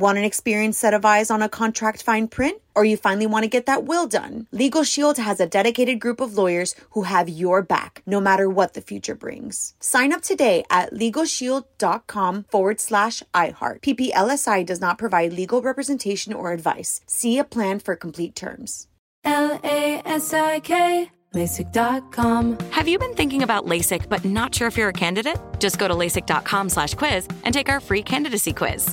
Want 0.00 0.16
an 0.16 0.24
experienced 0.24 0.80
set 0.80 0.94
of 0.94 1.04
eyes 1.04 1.30
on 1.30 1.42
a 1.42 1.48
contract 1.50 2.02
fine 2.02 2.26
print? 2.26 2.62
Or 2.74 2.86
you 2.86 2.96
finally 2.96 3.26
want 3.26 3.42
to 3.42 3.50
get 3.50 3.66
that 3.66 3.84
will 3.84 4.06
done? 4.06 4.46
Legal 4.50 4.82
Shield 4.82 5.18
has 5.18 5.40
a 5.40 5.46
dedicated 5.46 6.00
group 6.00 6.22
of 6.22 6.38
lawyers 6.38 6.74
who 6.92 7.02
have 7.02 7.28
your 7.28 7.60
back, 7.60 8.02
no 8.06 8.18
matter 8.18 8.48
what 8.48 8.72
the 8.72 8.80
future 8.80 9.14
brings. 9.14 9.74
Sign 9.78 10.14
up 10.14 10.22
today 10.22 10.64
at 10.70 10.94
LegalShield.com 10.94 12.44
forward 12.44 12.80
slash 12.80 13.22
iHeart. 13.34 13.82
PPLSI 13.82 14.64
does 14.64 14.80
not 14.80 14.96
provide 14.96 15.34
legal 15.34 15.60
representation 15.60 16.32
or 16.32 16.52
advice. 16.52 17.02
See 17.06 17.36
a 17.36 17.44
plan 17.44 17.78
for 17.78 17.94
complete 17.94 18.34
terms. 18.34 18.86
L 19.22 19.60
A 19.62 20.00
S 20.06 20.32
I 20.32 20.60
K. 20.60 21.10
LASIK.com. 21.34 22.58
Have 22.70 22.88
you 22.88 22.98
been 22.98 23.14
thinking 23.14 23.42
about 23.42 23.66
LASIK 23.66 24.08
but 24.08 24.24
not 24.24 24.54
sure 24.54 24.66
if 24.66 24.78
you're 24.78 24.88
a 24.88 24.94
candidate? 24.94 25.36
Just 25.58 25.78
go 25.78 25.86
to 25.88 25.94
LASIK.com 25.94 26.70
slash 26.70 26.94
quiz 26.94 27.28
and 27.44 27.52
take 27.52 27.68
our 27.68 27.80
free 27.80 28.02
candidacy 28.02 28.54
quiz. 28.54 28.92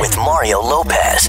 With 0.00 0.16
Mario 0.16 0.60
Lopez. 0.60 1.28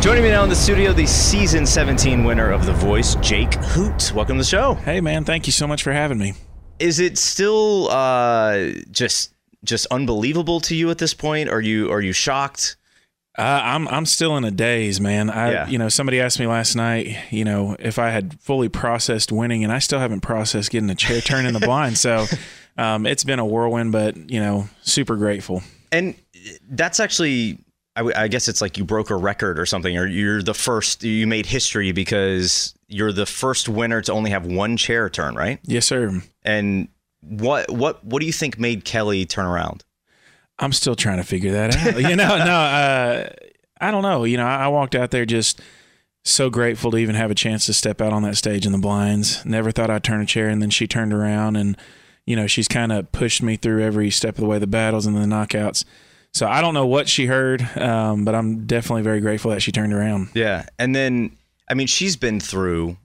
Joining 0.00 0.22
me 0.24 0.30
now 0.30 0.42
in 0.42 0.48
the 0.48 0.56
studio, 0.56 0.92
the 0.92 1.06
season 1.06 1.66
17 1.66 2.24
winner 2.24 2.50
of 2.50 2.66
The 2.66 2.72
Voice, 2.72 3.14
Jake 3.16 3.54
Hoot. 3.54 4.12
Welcome 4.14 4.36
to 4.36 4.42
the 4.42 4.48
show. 4.48 4.74
Hey, 4.74 5.00
man, 5.00 5.24
thank 5.24 5.46
you 5.46 5.52
so 5.52 5.66
much 5.66 5.82
for 5.82 5.92
having 5.92 6.18
me. 6.18 6.32
Is 6.78 6.98
it 6.98 7.18
still 7.18 7.88
uh, 7.90 8.70
just 8.90 9.32
just 9.64 9.86
unbelievable 9.90 10.60
to 10.60 10.74
you 10.74 10.90
at 10.90 10.98
this 10.98 11.14
point? 11.14 11.48
Are 11.48 11.60
you 11.60 11.90
are 11.92 12.00
you 12.00 12.12
shocked? 12.12 12.76
Uh, 13.38 13.42
I'm 13.42 13.86
I'm 13.88 14.06
still 14.06 14.36
in 14.36 14.44
a 14.44 14.50
daze, 14.50 15.00
man. 15.00 15.30
I 15.30 15.52
Yeah. 15.52 15.68
you 15.68 15.78
know 15.78 15.88
somebody 15.88 16.20
asked 16.20 16.40
me 16.40 16.46
last 16.46 16.74
night, 16.76 17.16
you 17.30 17.44
know, 17.44 17.76
if 17.78 17.98
I 17.98 18.10
had 18.10 18.38
fully 18.40 18.68
processed 18.68 19.30
winning, 19.30 19.62
and 19.62 19.72
I 19.72 19.78
still 19.78 19.98
haven't 20.00 20.20
processed 20.20 20.70
getting 20.70 20.90
a 20.90 20.94
chair 20.94 21.20
turn 21.20 21.46
in 21.46 21.54
the 21.54 21.60
blind. 21.60 21.96
So 21.96 22.26
um, 22.76 23.06
it's 23.06 23.24
been 23.24 23.38
a 23.38 23.46
whirlwind, 23.46 23.92
but 23.92 24.16
you 24.30 24.40
know, 24.40 24.68
super 24.82 25.16
grateful. 25.16 25.62
And 25.92 26.16
that's 26.68 26.98
actually, 26.98 27.58
I, 27.96 28.00
w- 28.00 28.16
I 28.16 28.28
guess 28.28 28.48
it's 28.48 28.60
like 28.60 28.76
you 28.76 28.84
broke 28.84 29.10
a 29.10 29.16
record 29.16 29.58
or 29.58 29.66
something, 29.66 29.96
or 29.96 30.06
you're 30.06 30.42
the 30.42 30.54
first. 30.54 31.04
You 31.04 31.26
made 31.26 31.46
history 31.46 31.92
because 31.92 32.74
you're 32.88 33.12
the 33.12 33.26
first 33.26 33.68
winner 33.68 34.00
to 34.02 34.12
only 34.12 34.30
have 34.30 34.46
one 34.46 34.76
chair 34.76 35.08
turn, 35.08 35.34
right? 35.36 35.60
Yes, 35.62 35.86
sir. 35.86 36.22
And 36.42 36.88
what 37.20 37.70
what 37.70 38.04
what 38.04 38.20
do 38.20 38.26
you 38.26 38.32
think 38.32 38.58
made 38.58 38.84
Kelly 38.84 39.24
turn 39.26 39.46
around? 39.46 39.84
I'm 40.58 40.72
still 40.72 40.94
trying 40.94 41.18
to 41.18 41.24
figure 41.24 41.52
that 41.52 41.76
out. 41.76 42.00
you 42.00 42.16
know, 42.16 42.36
no, 42.38 42.54
uh, 42.54 43.28
I 43.80 43.90
don't 43.90 44.02
know. 44.02 44.24
You 44.24 44.36
know, 44.36 44.46
I, 44.46 44.64
I 44.64 44.68
walked 44.68 44.94
out 44.94 45.10
there 45.10 45.24
just 45.26 45.60
so 46.24 46.48
grateful 46.48 46.90
to 46.92 46.96
even 46.96 47.14
have 47.16 47.30
a 47.30 47.34
chance 47.34 47.66
to 47.66 47.72
step 47.72 48.00
out 48.00 48.12
on 48.12 48.22
that 48.22 48.36
stage 48.36 48.64
in 48.66 48.72
the 48.72 48.78
blinds. 48.78 49.44
Never 49.44 49.70
thought 49.70 49.90
I'd 49.90 50.04
turn 50.04 50.20
a 50.20 50.26
chair, 50.26 50.48
and 50.48 50.60
then 50.62 50.70
she 50.70 50.86
turned 50.86 51.12
around, 51.12 51.56
and 51.56 51.76
you 52.26 52.34
know, 52.34 52.46
she's 52.46 52.68
kind 52.68 52.90
of 52.92 53.12
pushed 53.12 53.42
me 53.42 53.56
through 53.56 53.82
every 53.82 54.10
step 54.10 54.36
of 54.36 54.40
the 54.40 54.46
way, 54.46 54.58
the 54.58 54.66
battles 54.66 55.06
and 55.06 55.14
the 55.16 55.20
knockouts. 55.20 55.84
So 56.34 56.48
I 56.48 56.60
don't 56.60 56.74
know 56.74 56.86
what 56.86 57.08
she 57.08 57.26
heard, 57.26 57.62
um, 57.78 58.24
but 58.24 58.34
I'm 58.34 58.66
definitely 58.66 59.02
very 59.02 59.20
grateful 59.20 59.52
that 59.52 59.60
she 59.60 59.70
turned 59.70 59.92
around. 59.92 60.30
Yeah, 60.34 60.66
and 60.78 60.94
then 60.94 61.36
I 61.70 61.74
mean, 61.74 61.86
she's 61.86 62.16
been 62.16 62.40
through, 62.40 62.96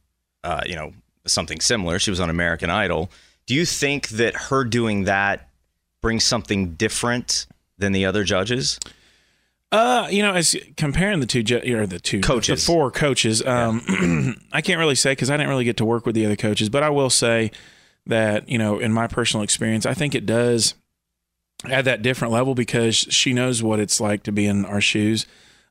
uh, 0.44 0.62
you 0.66 0.75
know, 0.75 0.94
something 1.28 1.59
similar. 1.62 2.00
She 2.00 2.09
was 2.09 2.19
on 2.19 2.29
American 2.29 2.69
Idol. 2.69 3.12
Do 3.45 3.53
you 3.53 3.66
think 3.66 4.09
that 4.09 4.35
her 4.35 4.63
doing 4.63 5.06
that 5.06 5.50
brings 6.01 6.23
something 6.23 6.73
different 6.73 7.45
than 7.78 7.91
the 7.91 8.06
other 8.06 8.23
judges? 8.23 8.79
Uh, 9.72 10.07
you 10.09 10.23
know, 10.23 10.34
as 10.34 10.56
comparing 10.78 11.19
the 11.19 11.28
two 11.28 11.44
ju- 11.44 11.78
or 11.78 11.85
the 11.85 12.00
two 12.00 12.22
Coaches. 12.22 12.66
the 12.66 12.66
four 12.66 12.90
coaches, 12.90 13.46
um, 13.46 14.35
I 14.51 14.61
can't 14.61 14.79
really 14.79 14.96
say 14.96 15.11
because 15.11 15.29
I 15.29 15.38
didn't 15.38 15.50
really 15.50 15.66
get 15.66 15.78
to 15.78 15.85
work 15.85 16.07
with 16.07 16.16
the 16.16 16.25
other 16.25 16.35
coaches, 16.35 16.69
but 16.69 16.81
I 16.81 16.90
will 16.90 17.11
say 17.11 17.51
that 18.07 18.50
you 18.50 18.57
know, 18.57 18.79
in 18.79 18.91
my 18.91 19.06
personal 19.06 19.44
experience, 19.44 19.85
I 19.85 19.94
think 19.94 20.16
it 20.16 20.25
does 20.25 20.73
at 21.66 21.86
that 21.86 22.02
different 22.02 22.34
level 22.34 22.56
because 22.56 22.96
she 22.96 23.34
knows 23.34 23.62
what 23.62 23.80
it's 23.80 24.00
like 24.00 24.24
to 24.24 24.31
be 24.31 24.46
in 24.46 24.66
our 24.66 24.81
shoes. 24.81 25.25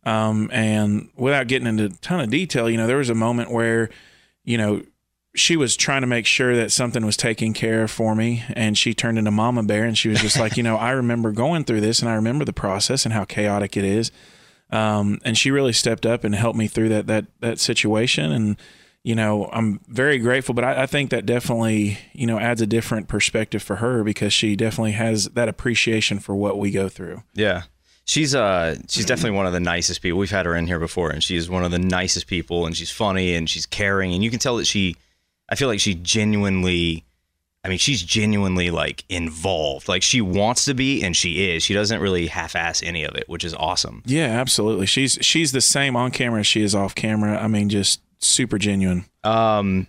Um, 0.04 0.50
and 0.53 1.10
without 1.16 1.49
getting 1.49 1.66
into 1.66 1.87
a 1.87 1.88
ton 1.88 2.21
of 2.21 2.31
detail, 2.31 2.69
you 2.69 2.76
know, 2.76 2.87
there 2.87 2.99
was 2.99 3.10
a 3.10 3.15
moment 3.15 3.50
where, 3.50 3.91
you 4.44 4.59
know, 4.59 4.82
she 5.34 5.56
was 5.56 5.76
trying 5.76 6.00
to 6.00 6.06
make 6.06 6.26
sure 6.26 6.56
that 6.56 6.72
something 6.72 7.04
was 7.04 7.16
taken 7.16 7.53
care 7.53 7.82
of 7.82 7.91
for 7.91 8.15
me 8.15 8.44
and 8.54 8.76
she 8.76 8.94
turned 8.94 9.19
into 9.19 9.31
mama 9.31 9.62
bear 9.62 9.84
and 9.84 9.97
she 9.97 10.09
was 10.09 10.21
just 10.21 10.38
like 10.38 10.56
you 10.56 10.62
know 10.62 10.76
i 10.76 10.91
remember 10.91 11.31
going 11.31 11.65
through 11.65 11.81
this 11.81 12.00
and 12.00 12.09
i 12.09 12.15
remember 12.15 12.44
the 12.44 12.53
process 12.53 13.05
and 13.05 13.12
how 13.12 13.25
chaotic 13.25 13.76
it 13.76 13.84
is 13.84 14.10
um, 14.70 15.19
and 15.25 15.38
she 15.38 15.50
really 15.50 15.72
stepped 15.72 16.05
up 16.05 16.25
and 16.25 16.34
helped 16.34 16.59
me 16.59 16.66
through 16.66 16.88
that 16.88 17.06
that 17.06 17.26
that 17.41 17.60
situation 17.60 18.32
and 18.32 18.56
you 19.08 19.14
know 19.14 19.48
i'm 19.54 19.80
very 19.88 20.19
grateful 20.19 20.54
but 20.54 20.64
I, 20.64 20.82
I 20.82 20.86
think 20.86 21.08
that 21.10 21.24
definitely 21.24 21.98
you 22.12 22.26
know 22.26 22.38
adds 22.38 22.60
a 22.60 22.66
different 22.66 23.08
perspective 23.08 23.62
for 23.62 23.76
her 23.76 24.04
because 24.04 24.34
she 24.34 24.54
definitely 24.54 24.92
has 24.92 25.24
that 25.30 25.48
appreciation 25.48 26.19
for 26.19 26.34
what 26.34 26.58
we 26.58 26.70
go 26.70 26.88
through 26.91 27.22
Yeah. 27.34 27.62
She's 28.04 28.34
uh 28.34 28.76
she's 28.88 29.04
definitely 29.04 29.36
one 29.36 29.46
of 29.46 29.52
the 29.52 29.60
nicest 29.60 30.00
people. 30.00 30.19
We've 30.19 30.30
had 30.30 30.46
her 30.46 30.56
in 30.56 30.66
here 30.66 30.78
before 30.78 31.10
and 31.10 31.22
she's 31.22 31.50
one 31.50 31.62
of 31.62 31.70
the 31.70 31.78
nicest 31.78 32.26
people 32.26 32.64
and 32.66 32.74
she's 32.74 32.91
funny 32.91 33.34
and 33.34 33.48
she's 33.50 33.66
caring 33.66 34.14
and 34.14 34.24
you 34.24 34.30
can 34.30 34.38
tell 34.38 34.56
that 34.56 34.66
she 34.66 34.96
I 35.50 35.54
feel 35.56 35.69
like 35.69 35.78
she 35.80 35.94
genuinely 35.94 37.04
I 37.64 37.69
mean 37.69 37.76
she's 37.78 38.02
genuinely 38.02 38.70
like 38.70 39.04
involved. 39.10 39.88
Like 39.88 40.02
she 40.02 40.20
wants 40.22 40.64
to 40.66 40.75
be 40.75 41.02
and 41.04 41.14
she 41.14 41.50
is. 41.50 41.62
She 41.62 41.75
doesn't 41.75 42.00
really 42.00 42.28
half-ass 42.28 42.82
any 42.82 43.05
of 43.05 43.14
it, 43.14 43.28
which 43.28 43.44
is 43.44 43.52
awesome. 43.55 44.02
yeah 44.06 44.40
absolutely 44.40 44.87
she's 44.87 45.19
she's 45.20 45.52
the 45.52 45.60
same 45.60 45.94
on 45.96 46.10
camera 46.10 46.40
as 46.40 46.46
she 46.46 46.62
is 46.62 46.75
off 46.75 46.94
camera 46.94 47.38
i 47.43 47.46
mean 47.46 47.69
just 47.69 48.00
super 48.19 48.59
genuine 48.59 49.05
Um 49.25 49.87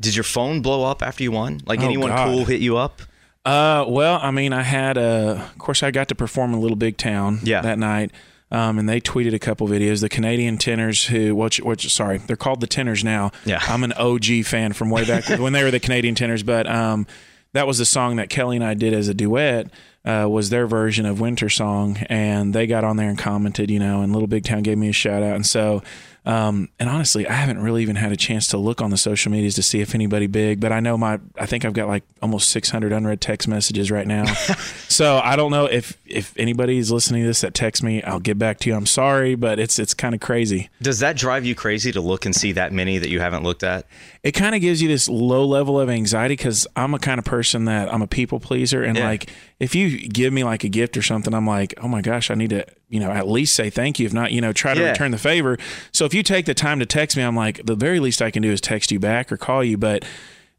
did 0.00 0.14
your 0.14 0.24
phone 0.24 0.62
blow 0.62 0.84
up 0.84 1.02
after 1.02 1.22
you 1.22 1.30
won? 1.32 1.60
Like 1.66 1.80
Oh, 1.80 1.84
anyone 1.84 2.08
God. 2.10 2.26
cool 2.28 2.44
hit 2.46 2.60
you 2.60 2.78
up? 2.78 3.02
Uh, 3.44 3.84
well, 3.88 4.18
I 4.22 4.30
mean, 4.30 4.52
I 4.52 4.62
had 4.62 4.96
uh, 4.96 5.36
of 5.50 5.58
course, 5.58 5.82
I 5.82 5.90
got 5.90 6.08
to 6.08 6.14
perform 6.14 6.54
in 6.54 6.60
Little 6.60 6.76
Big 6.76 6.96
Town 6.96 7.40
Yeah. 7.42 7.60
that 7.62 7.78
night. 7.78 8.10
Um, 8.52 8.78
and 8.78 8.88
they 8.88 9.00
tweeted 9.00 9.32
a 9.34 9.38
couple 9.38 9.68
videos. 9.68 10.00
The 10.00 10.08
Canadian 10.08 10.58
Tenors, 10.58 11.04
who, 11.06 11.36
which, 11.36 11.60
which, 11.60 11.92
sorry, 11.94 12.18
they're 12.18 12.34
called 12.36 12.60
the 12.60 12.66
Tenors 12.66 13.04
now. 13.04 13.30
Yeah. 13.44 13.60
I'm 13.68 13.84
an 13.84 13.92
OG 13.92 14.44
fan 14.44 14.72
from 14.72 14.90
way 14.90 15.04
back 15.04 15.28
when 15.38 15.52
they 15.52 15.62
were 15.62 15.70
the 15.70 15.78
Canadian 15.80 16.14
Tenors. 16.16 16.42
But 16.42 16.66
um, 16.66 17.06
that 17.52 17.66
was 17.66 17.78
the 17.78 17.84
song 17.86 18.16
that 18.16 18.28
Kelly 18.30 18.56
and 18.56 18.64
I 18.64 18.74
did 18.74 18.92
as 18.92 19.06
a 19.08 19.14
duet. 19.14 19.68
Uh, 20.04 20.26
was 20.28 20.50
their 20.50 20.66
version 20.66 21.04
of 21.06 21.20
Winter 21.20 21.48
Song, 21.48 21.98
and 22.08 22.54
they 22.54 22.66
got 22.66 22.84
on 22.84 22.96
there 22.96 23.08
and 23.08 23.18
commented, 23.18 23.70
you 23.70 23.78
know, 23.78 24.00
and 24.02 24.12
Little 24.12 24.28
Big 24.28 24.44
Town 24.44 24.62
gave 24.62 24.78
me 24.78 24.88
a 24.88 24.92
shout 24.92 25.22
out, 25.22 25.34
and 25.36 25.46
so. 25.46 25.82
Um, 26.26 26.68
and 26.78 26.90
honestly, 26.90 27.26
I 27.26 27.32
haven't 27.32 27.62
really 27.62 27.80
even 27.80 27.96
had 27.96 28.12
a 28.12 28.16
chance 28.16 28.48
to 28.48 28.58
look 28.58 28.82
on 28.82 28.90
the 28.90 28.98
social 28.98 29.32
medias 29.32 29.54
to 29.54 29.62
see 29.62 29.80
if 29.80 29.94
anybody 29.94 30.26
big, 30.26 30.60
but 30.60 30.70
I 30.70 30.78
know 30.78 30.98
my, 30.98 31.18
I 31.38 31.46
think 31.46 31.64
I've 31.64 31.72
got 31.72 31.88
like 31.88 32.04
almost 32.20 32.50
600 32.50 32.92
unread 32.92 33.22
text 33.22 33.48
messages 33.48 33.90
right 33.90 34.06
now. 34.06 34.26
so 34.88 35.18
I 35.24 35.36
don't 35.36 35.50
know 35.50 35.64
if, 35.64 35.96
if 36.04 36.34
anybody 36.36 36.76
is 36.76 36.92
listening 36.92 37.22
to 37.22 37.26
this 37.26 37.40
that 37.40 37.54
texts 37.54 37.82
me, 37.82 38.02
I'll 38.02 38.20
get 38.20 38.38
back 38.38 38.58
to 38.60 38.68
you. 38.68 38.76
I'm 38.76 38.84
sorry, 38.84 39.34
but 39.34 39.58
it's, 39.58 39.78
it's 39.78 39.94
kind 39.94 40.14
of 40.14 40.20
crazy. 40.20 40.68
Does 40.82 40.98
that 40.98 41.16
drive 41.16 41.46
you 41.46 41.54
crazy 41.54 41.90
to 41.92 42.02
look 42.02 42.26
and 42.26 42.36
see 42.36 42.52
that 42.52 42.70
many 42.70 42.98
that 42.98 43.08
you 43.08 43.18
haven't 43.20 43.42
looked 43.42 43.62
at? 43.62 43.86
It 44.22 44.32
kind 44.32 44.54
of 44.54 44.60
gives 44.60 44.82
you 44.82 44.88
this 44.88 45.08
low 45.08 45.46
level 45.46 45.80
of 45.80 45.88
anxiety 45.88 46.36
because 46.36 46.66
I'm 46.76 46.92
a 46.92 46.98
kind 46.98 47.18
of 47.18 47.24
person 47.24 47.64
that 47.64 47.90
I'm 47.92 48.02
a 48.02 48.06
people 48.06 48.40
pleaser. 48.40 48.82
And 48.82 48.98
Yeah. 48.98 49.08
like, 49.08 49.30
if 49.58 49.74
you 49.74 49.86
give 49.98 50.32
me 50.32 50.44
like 50.44 50.64
a 50.64 50.68
gift 50.68 50.96
or 50.96 51.02
something, 51.02 51.32
I'm 51.34 51.46
like, 51.46 51.74
oh 51.82 51.88
my 51.88 52.00
gosh, 52.02 52.30
I 52.30 52.34
need 52.34 52.50
to, 52.50 52.64
you 52.88 53.00
know, 53.00 53.10
at 53.10 53.28
least 53.28 53.54
say 53.54 53.70
thank 53.70 53.98
you. 53.98 54.06
If 54.06 54.12
not, 54.12 54.32
you 54.32 54.40
know, 54.40 54.52
try 54.52 54.74
to 54.74 54.80
Yeah. 54.80 54.90
return 54.90 55.10
the 55.10 55.18
favor. 55.18 55.58
So 55.92 56.04
if 56.04 56.14
you 56.14 56.22
take 56.22 56.46
the 56.46 56.54
time 56.54 56.78
to 56.80 56.86
text 56.86 57.16
me, 57.16 57.22
I'm 57.22 57.36
like, 57.36 57.64
the 57.64 57.74
very 57.74 58.00
least 58.00 58.20
I 58.22 58.30
can 58.30 58.42
do 58.42 58.50
is 58.50 58.60
text 58.60 58.90
you 58.92 58.98
back 59.00 59.30
or 59.32 59.36
call 59.36 59.62
you. 59.64 59.76
But 59.76 60.04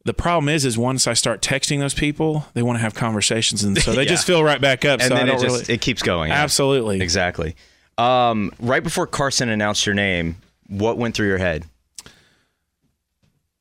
the 0.04 0.14
problem 0.14 0.50
is, 0.50 0.66
is 0.66 0.78
once 0.78 1.06
I 1.08 1.14
start 1.14 1.42
texting 1.42 1.80
those 1.80 1.94
people, 1.94 2.46
they 2.54 2.62
want 2.64 2.78
to 2.78 2.82
have 2.82 2.94
conversations, 2.96 3.64
and 3.64 3.78
so 3.82 3.94
they 3.94 4.04
Yeah. 4.04 4.10
just 4.10 4.26
fill 4.26 4.44
right 4.44 4.60
back 4.62 4.84
up. 4.86 5.00
And 5.00 5.10
so 5.10 5.16
then 5.16 5.30
it 5.30 5.34
just 5.40 5.46
really. 5.46 5.74
it 5.76 5.82
keeps 5.82 6.02
going. 6.02 6.30
yeah. 6.32 6.42
Absolutely. 6.44 7.02
Exactly. 7.02 7.56
Um, 7.98 8.52
right 8.60 8.84
before 8.84 9.06
Carson 9.06 9.50
announced 9.50 9.86
your 9.86 9.94
name, 9.96 10.38
what 10.68 10.98
went 10.98 11.14
through 11.16 11.28
your 11.28 11.38
head? 11.38 11.66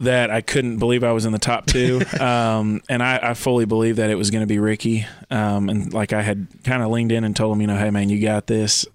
That 0.01 0.31
I 0.31 0.41
couldn't 0.41 0.79
believe 0.79 1.05
I 1.05 1.13
was 1.13 1.27
in 1.27 1.33
the 1.33 1.39
top 1.39 1.67
two. 1.67 2.01
um, 2.21 2.81
and 2.89 3.03
I, 3.03 3.21
I 3.23 3.35
fully 3.35 3.67
believe 3.67 3.97
that 3.97 4.11
it 4.11 4.17
was 4.17 4.31
going 4.31 4.41
to 4.41 4.47
be 4.47 4.59
Ricky. 4.59 5.07
Um, 5.31 5.69
and 5.69 5.93
like 5.93 6.13
I 6.13 6.23
had 6.23 6.49
kind 6.65 6.83
of 6.83 6.91
leaned 6.91 7.13
in 7.13 7.23
and 7.23 7.37
told 7.37 7.55
him, 7.55 7.61
you 7.61 7.67
know, 7.67 7.77
hey 7.77 7.91
man, 7.91 8.09
you 8.09 8.21
got 8.21 8.47
this. 8.47 8.87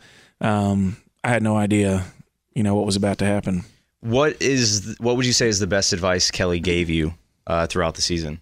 Um, 0.41 0.97
I 1.23 1.29
had 1.29 1.43
no 1.43 1.55
idea, 1.55 2.03
you 2.53 2.63
know, 2.63 2.75
what 2.75 2.85
was 2.85 2.95
about 2.95 3.19
to 3.19 3.25
happen. 3.25 3.63
What 4.01 4.41
is 4.41 4.95
what 4.99 5.15
would 5.15 5.25
you 5.25 5.33
say 5.33 5.47
is 5.47 5.59
the 5.59 5.67
best 5.67 5.93
advice 5.93 6.29
Kelly 6.29 6.59
gave 6.59 6.89
you 6.89 7.13
uh, 7.47 7.65
throughout 7.67 7.95
the 7.95 8.01
season? 8.01 8.41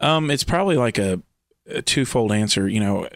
Um, 0.00 0.30
it's 0.30 0.44
probably 0.44 0.76
like 0.76 0.98
a, 0.98 1.20
a 1.66 1.82
twofold 1.82 2.30
answer. 2.30 2.68
You 2.68 2.80
know, 2.80 3.08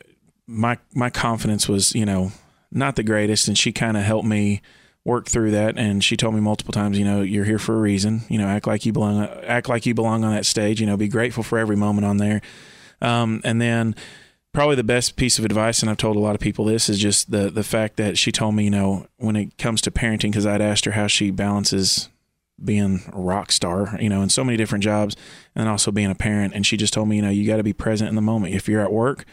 my 0.46 0.78
my 0.94 1.10
confidence 1.10 1.68
was, 1.68 1.94
you 1.94 2.06
know, 2.06 2.32
not 2.72 2.96
the 2.96 3.02
greatest, 3.02 3.46
and 3.46 3.56
she 3.56 3.70
kind 3.70 3.96
of 3.96 4.02
helped 4.02 4.26
me 4.26 4.62
work 5.08 5.26
through 5.26 5.50
that. 5.52 5.78
And 5.78 6.04
she 6.04 6.16
told 6.16 6.34
me 6.34 6.40
multiple 6.40 6.72
times, 6.72 6.98
you 6.98 7.04
know, 7.04 7.22
you're 7.22 7.44
here 7.46 7.58
for 7.58 7.74
a 7.74 7.80
reason. 7.80 8.22
You 8.28 8.38
know, 8.38 8.46
act 8.46 8.66
like 8.66 8.86
you 8.86 8.92
belong. 8.92 9.24
Act 9.44 9.68
like 9.68 9.86
you 9.86 9.94
belong 9.94 10.22
on 10.22 10.32
that 10.34 10.46
stage. 10.46 10.80
You 10.80 10.86
know, 10.86 10.96
be 10.96 11.08
grateful 11.08 11.42
for 11.42 11.58
every 11.58 11.76
moment 11.76 12.04
on 12.04 12.18
there. 12.18 12.42
Um, 13.00 13.40
and 13.42 13.60
then 13.60 13.94
probably 14.52 14.76
the 14.76 14.84
best 14.84 15.16
piece 15.16 15.38
of 15.38 15.44
advice, 15.44 15.82
and 15.82 15.90
I've 15.90 15.96
told 15.96 16.16
a 16.16 16.20
lot 16.20 16.34
of 16.34 16.40
people 16.40 16.64
this, 16.64 16.88
is 16.88 16.98
just 16.98 17.30
the 17.30 17.50
the 17.50 17.62
fact 17.62 17.96
that 17.96 18.18
she 18.18 18.30
told 18.30 18.54
me, 18.54 18.64
you 18.64 18.70
know, 18.70 19.06
when 19.16 19.36
it 19.36 19.56
comes 19.56 19.80
to 19.82 19.90
parenting, 19.90 20.30
because 20.30 20.46
I'd 20.46 20.60
asked 20.60 20.84
her 20.84 20.92
how 20.92 21.06
she 21.06 21.30
balances 21.30 22.08
being 22.62 23.02
a 23.12 23.20
rock 23.20 23.52
star, 23.52 23.96
you 24.00 24.08
know, 24.08 24.20
in 24.20 24.28
so 24.28 24.42
many 24.42 24.56
different 24.56 24.82
jobs, 24.84 25.16
and 25.54 25.68
also 25.68 25.90
being 25.90 26.10
a 26.10 26.14
parent. 26.14 26.54
And 26.54 26.66
she 26.66 26.76
just 26.76 26.92
told 26.92 27.08
me, 27.08 27.16
you 27.16 27.22
know, 27.22 27.30
you 27.30 27.46
got 27.46 27.58
to 27.58 27.62
be 27.62 27.72
present 27.72 28.08
in 28.08 28.16
the 28.16 28.20
moment. 28.22 28.54
If 28.54 28.68
you're 28.68 28.82
at 28.82 28.92
work, 28.92 29.24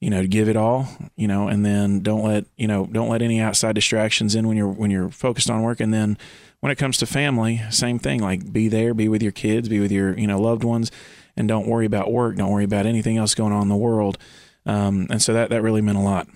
you 0.00 0.08
know, 0.08 0.26
give 0.26 0.48
it 0.48 0.56
all, 0.56 0.88
you 1.14 1.28
know, 1.28 1.48
and 1.48 1.64
then 1.64 2.00
don't 2.00 2.24
let, 2.24 2.46
you 2.56 2.66
know, 2.66 2.86
don't 2.86 3.10
let 3.10 3.20
any 3.20 3.38
outside 3.38 3.74
distractions 3.74 4.34
in 4.34 4.48
when 4.48 4.56
you're 4.56 4.68
when 4.68 4.90
you're 4.90 5.10
focused 5.10 5.50
on 5.50 5.62
work. 5.62 5.78
And 5.78 5.92
then 5.92 6.16
when 6.60 6.72
it 6.72 6.76
comes 6.76 6.96
to 6.98 7.06
family, 7.06 7.60
same 7.70 7.98
thing. 7.98 8.20
Like 8.20 8.50
be 8.50 8.68
there, 8.68 8.94
be 8.94 9.08
with 9.08 9.22
your 9.22 9.32
kids, 9.32 9.68
be 9.68 9.78
with 9.78 9.92
your, 9.92 10.18
you 10.18 10.26
know, 10.26 10.40
loved 10.40 10.64
ones, 10.64 10.90
and 11.36 11.46
don't 11.46 11.66
worry 11.66 11.84
about 11.84 12.10
work. 12.10 12.36
Don't 12.36 12.50
worry 12.50 12.64
about 12.64 12.86
anything 12.86 13.18
else 13.18 13.34
going 13.34 13.52
on 13.52 13.62
in 13.62 13.68
the 13.68 13.76
world. 13.76 14.16
Um, 14.64 15.06
and 15.10 15.20
so 15.20 15.34
that 15.34 15.50
that 15.50 15.62
really 15.62 15.82
meant 15.82 15.98
a 15.98 16.02
lot. 16.02 16.28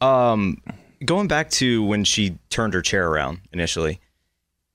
Um, 0.00 0.60
going 1.02 1.28
back 1.28 1.50
to 1.50 1.82
when 1.82 2.04
she 2.04 2.38
turned 2.50 2.74
her 2.74 2.82
chair 2.82 3.08
around 3.08 3.40
initially, 3.52 4.00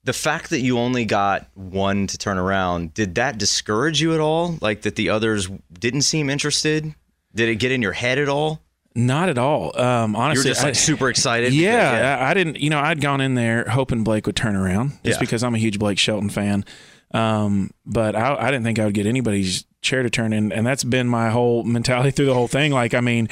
the 0.04 0.14
fact 0.14 0.50
that 0.50 0.60
you 0.60 0.80
only 0.80 1.06
got 1.06 1.48
one 1.54 2.08
to 2.08 2.18
turn 2.18 2.38
around, 2.38 2.94
did 2.94 3.16
that 3.16 3.38
discourage 3.38 4.02
you 4.02 4.14
at 4.14 4.20
all? 4.20 4.58
Like 4.60 4.82
that 4.82 4.96
the 4.96 5.10
others 5.10 5.50
didn't 5.72 6.02
seem 6.02 6.30
interested? 6.30 6.96
Did 7.36 7.50
it 7.50 7.56
get 7.56 7.72
in 7.72 7.82
your 7.82 7.94
head 7.94 8.18
at 8.20 8.30
all? 8.30 8.62
Not 8.96 9.30
at 9.30 9.38
all. 9.40 9.76
Um, 9.80 10.12
You 10.12 10.18
were 10.18 10.24
honestly, 10.24 10.50
just 10.52 10.62
like 10.64 10.70
I- 10.72 10.74
super 10.74 11.10
excited. 11.10 11.46
because- 11.52 11.60
Yeah, 11.64 12.18
I, 12.22 12.30
I 12.30 12.34
didn't. 12.36 12.60
You 12.60 12.70
know, 12.70 12.80
I'd 12.80 13.02
gone 13.02 13.22
in 13.22 13.34
there 13.36 13.68
hoping 13.68 14.04
Blake 14.04 14.28
would 14.28 14.36
turn 14.36 14.56
around, 14.56 14.92
just 15.04 15.18
Yeah. 15.18 15.20
because 15.20 15.44
I'm 15.44 15.56
a 15.56 15.58
huge 15.58 15.80
Blake 15.80 15.98
Shelton 15.98 16.30
fan. 16.30 16.64
Um, 17.12 17.72
but 17.86 18.16
I, 18.16 18.36
I 18.36 18.46
didn't 18.52 18.64
think 18.64 18.80
I 18.80 18.86
would 18.86 18.94
get 18.94 19.06
anybody's 19.06 19.66
chair 19.82 20.04
to 20.04 20.10
turn 20.10 20.32
in, 20.34 20.52
and 20.52 20.66
that's 20.66 20.84
been 20.84 21.08
my 21.08 21.30
whole 21.30 21.64
mentality 21.64 22.12
through 22.12 22.26
the 22.28 22.34
whole 22.34 22.48
thing. 22.48 22.72
Like, 22.72 22.94
I 22.94 23.02
mean, 23.02 23.30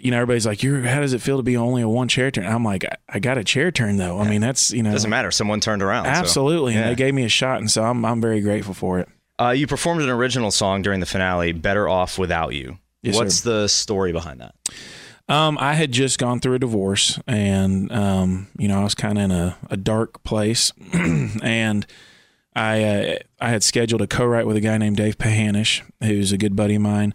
you 0.00 0.10
know, 0.10 0.16
everybody's 0.18 0.46
like, 0.46 0.62
"You're 0.62 0.80
how 0.82 1.00
does 1.00 1.12
it 1.12 1.20
feel 1.20 1.36
to 1.38 1.42
be 1.42 1.56
only 1.56 1.82
a 1.82 1.88
one 1.88 2.08
chair 2.08 2.30
turn?" 2.30 2.46
I'm 2.46 2.64
like, 2.64 2.84
I, 2.84 2.96
I 3.08 3.18
got 3.18 3.36
a 3.38 3.44
chair 3.44 3.70
turn 3.70 3.96
though. 3.98 4.18
I 4.18 4.28
mean, 4.28 4.40
that's 4.40 4.70
you 4.72 4.82
know, 4.82 4.92
Doesn't 4.92 5.10
matter. 5.10 5.30
Someone 5.30 5.60
turned 5.60 5.82
around. 5.82 6.04
so- 6.04 6.10
absolutely, 6.10 6.74
and 6.74 6.88
they 6.88 6.94
gave 6.94 7.12
me 7.14 7.24
a 7.24 7.28
shot, 7.28 7.58
and 7.60 7.70
so 7.70 7.82
I'm 7.84 8.04
I'm 8.04 8.20
very 8.20 8.40
grateful 8.40 8.72
for 8.74 8.98
it. 9.00 9.08
Uh, 9.38 9.50
you 9.50 9.66
performed 9.66 10.00
an 10.00 10.08
original 10.08 10.50
song 10.50 10.80
during 10.80 11.00
the 11.00 11.06
finale, 11.06 11.52
"Better 11.52 11.88
Off 11.88 12.18
Without 12.18 12.54
You." 12.54 12.78
Yes, 13.02 13.14
What's 13.14 13.36
sir. 13.36 13.62
the 13.62 13.68
story 13.68 14.12
behind 14.12 14.40
that? 14.40 14.54
Um, 15.28 15.58
I 15.60 15.74
had 15.74 15.90
just 15.90 16.18
gone 16.18 16.40
through 16.40 16.54
a 16.54 16.58
divorce, 16.58 17.18
and 17.26 17.90
um, 17.90 18.46
you 18.58 18.68
know, 18.68 18.80
I 18.80 18.84
was 18.84 18.94
kind 18.94 19.18
of 19.18 19.24
in 19.24 19.30
a, 19.32 19.56
a 19.70 19.76
dark 19.76 20.22
place, 20.22 20.72
and 20.92 21.86
I 22.54 22.84
uh, 22.84 23.18
I 23.40 23.50
had 23.50 23.62
scheduled 23.64 24.02
a 24.02 24.06
co-write 24.06 24.46
with 24.46 24.56
a 24.56 24.60
guy 24.60 24.78
named 24.78 24.96
Dave 24.96 25.18
Pahanish, 25.18 25.82
who's 26.02 26.32
a 26.32 26.38
good 26.38 26.54
buddy 26.54 26.76
of 26.76 26.82
mine. 26.82 27.12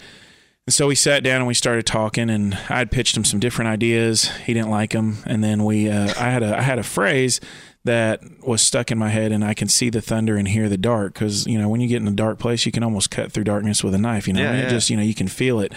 And 0.68 0.74
so 0.74 0.88
we 0.88 0.96
sat 0.96 1.24
down 1.24 1.38
and 1.38 1.48
we 1.48 1.54
started 1.54 1.86
talking, 1.86 2.30
and 2.30 2.54
I 2.54 2.80
had 2.80 2.92
pitched 2.92 3.16
him 3.18 3.26
some 3.26 3.40
different 3.40 3.70
ideas. 3.70 4.30
He 4.46 4.54
didn't 4.54 4.70
like 4.70 4.92
them, 4.92 5.18
and 5.26 5.44
then 5.44 5.64
we 5.64 5.90
uh, 5.90 6.14
I 6.20 6.30
had 6.32 6.44
a 6.44 6.58
I 6.58 6.62
had 6.62 6.80
a 6.80 6.84
phrase 6.84 7.40
that 7.84 8.22
was 8.46 8.62
stuck 8.62 8.92
in 8.92 8.98
my 8.98 9.10
head, 9.10 9.32
and 9.32 9.44
I 9.44 9.54
can 9.54 9.68
see 9.68 9.90
the 9.90 10.02
thunder 10.02 10.38
and 10.38 10.48
hear 10.48 10.70
the 10.70 10.78
dark 10.78 11.14
because 11.14 11.48
you 11.48 11.58
know 11.58 11.68
when 11.68 11.82
you 11.82 11.88
get 11.88 12.02
in 12.02 12.08
a 12.08 12.12
dark 12.12 12.38
place, 12.40 12.66
you 12.66 12.72
can 12.72 12.84
almost 12.84 13.10
cut 13.12 13.32
through 13.32 13.46
darkness 13.46 13.84
with 13.84 13.94
a 13.96 13.98
knife. 13.98 14.28
You 14.28 14.34
know, 14.34 14.42
Yeah, 14.44 14.54
it 14.54 14.64
yeah. 14.64 14.70
just 14.70 14.90
you 14.90 14.98
know 14.98 15.04
you 15.04 15.16
can 15.16 15.28
feel 15.28 15.60
it. 15.60 15.74